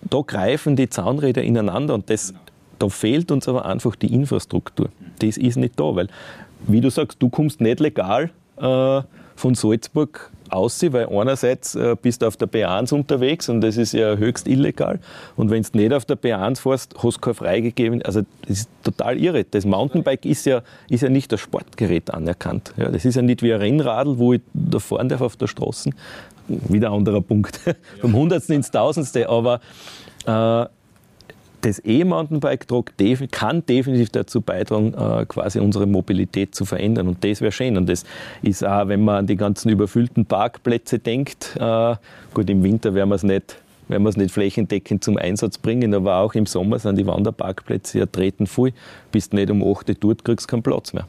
[0.10, 2.34] da greifen die Zahnräder ineinander und das,
[2.80, 4.90] da fehlt uns aber einfach die Infrastruktur.
[5.20, 6.08] Das ist nicht da, weil,
[6.68, 9.02] wie du sagst, du kommst nicht legal äh,
[9.36, 13.93] von Salzburg aussehen, weil einerseits äh, bist du auf der B1 unterwegs und das ist
[13.93, 14.99] ja höchst illegal.
[15.36, 18.01] Und wenn du nicht auf der B1 fährst, hast du kein freigegeben.
[18.01, 19.43] Also das ist total irre.
[19.43, 22.74] Das Mountainbike ist ja, ist ja nicht als Sportgerät anerkannt.
[22.78, 25.47] Ja, das ist ja nicht wie ein Rennradl, wo ich da fahren darf auf der
[25.47, 25.91] Straße.
[26.47, 27.60] Wieder ein anderer Punkt.
[28.01, 29.30] Vom Hundertsten ins Tausendste.
[29.30, 29.60] Aber
[30.26, 30.66] äh,
[31.64, 32.68] das E-Mountainbike
[33.32, 37.07] kann definitiv dazu beitragen, äh, quasi unsere Mobilität zu verändern.
[37.07, 37.78] Und das wäre schön.
[37.78, 38.03] Und das
[38.41, 41.95] ist auch, wenn man an die ganzen überfüllten Parkplätze denkt, äh,
[42.34, 43.57] gut, im Winter werden wir es nicht
[43.89, 47.99] werden wir es nicht flächendeckend zum Einsatz bringen, aber auch im Sommer sind die Wanderparkplätze
[47.99, 48.72] ja treten voll.
[49.11, 51.05] Bist nicht um 8 Uhr dort, kriegst keinen Platz mehr.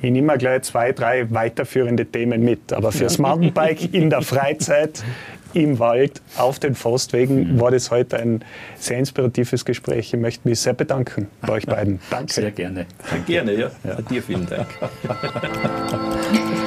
[0.00, 2.72] Ich nehme gleich zwei, drei weiterführende Themen mit.
[2.72, 5.02] Aber fürs Mountainbike in der Freizeit
[5.54, 7.60] im Wald, auf den Forstwegen, mhm.
[7.60, 8.44] war das heute ein
[8.78, 10.12] sehr inspiratives Gespräch.
[10.12, 12.00] Ich möchte mich sehr bedanken bei euch beiden.
[12.10, 12.32] Danke.
[12.32, 12.86] Sehr gerne.
[13.10, 13.24] Danke.
[13.26, 13.70] Gerne, ja.
[13.84, 14.00] ja.
[14.02, 14.68] Dir vielen Dank.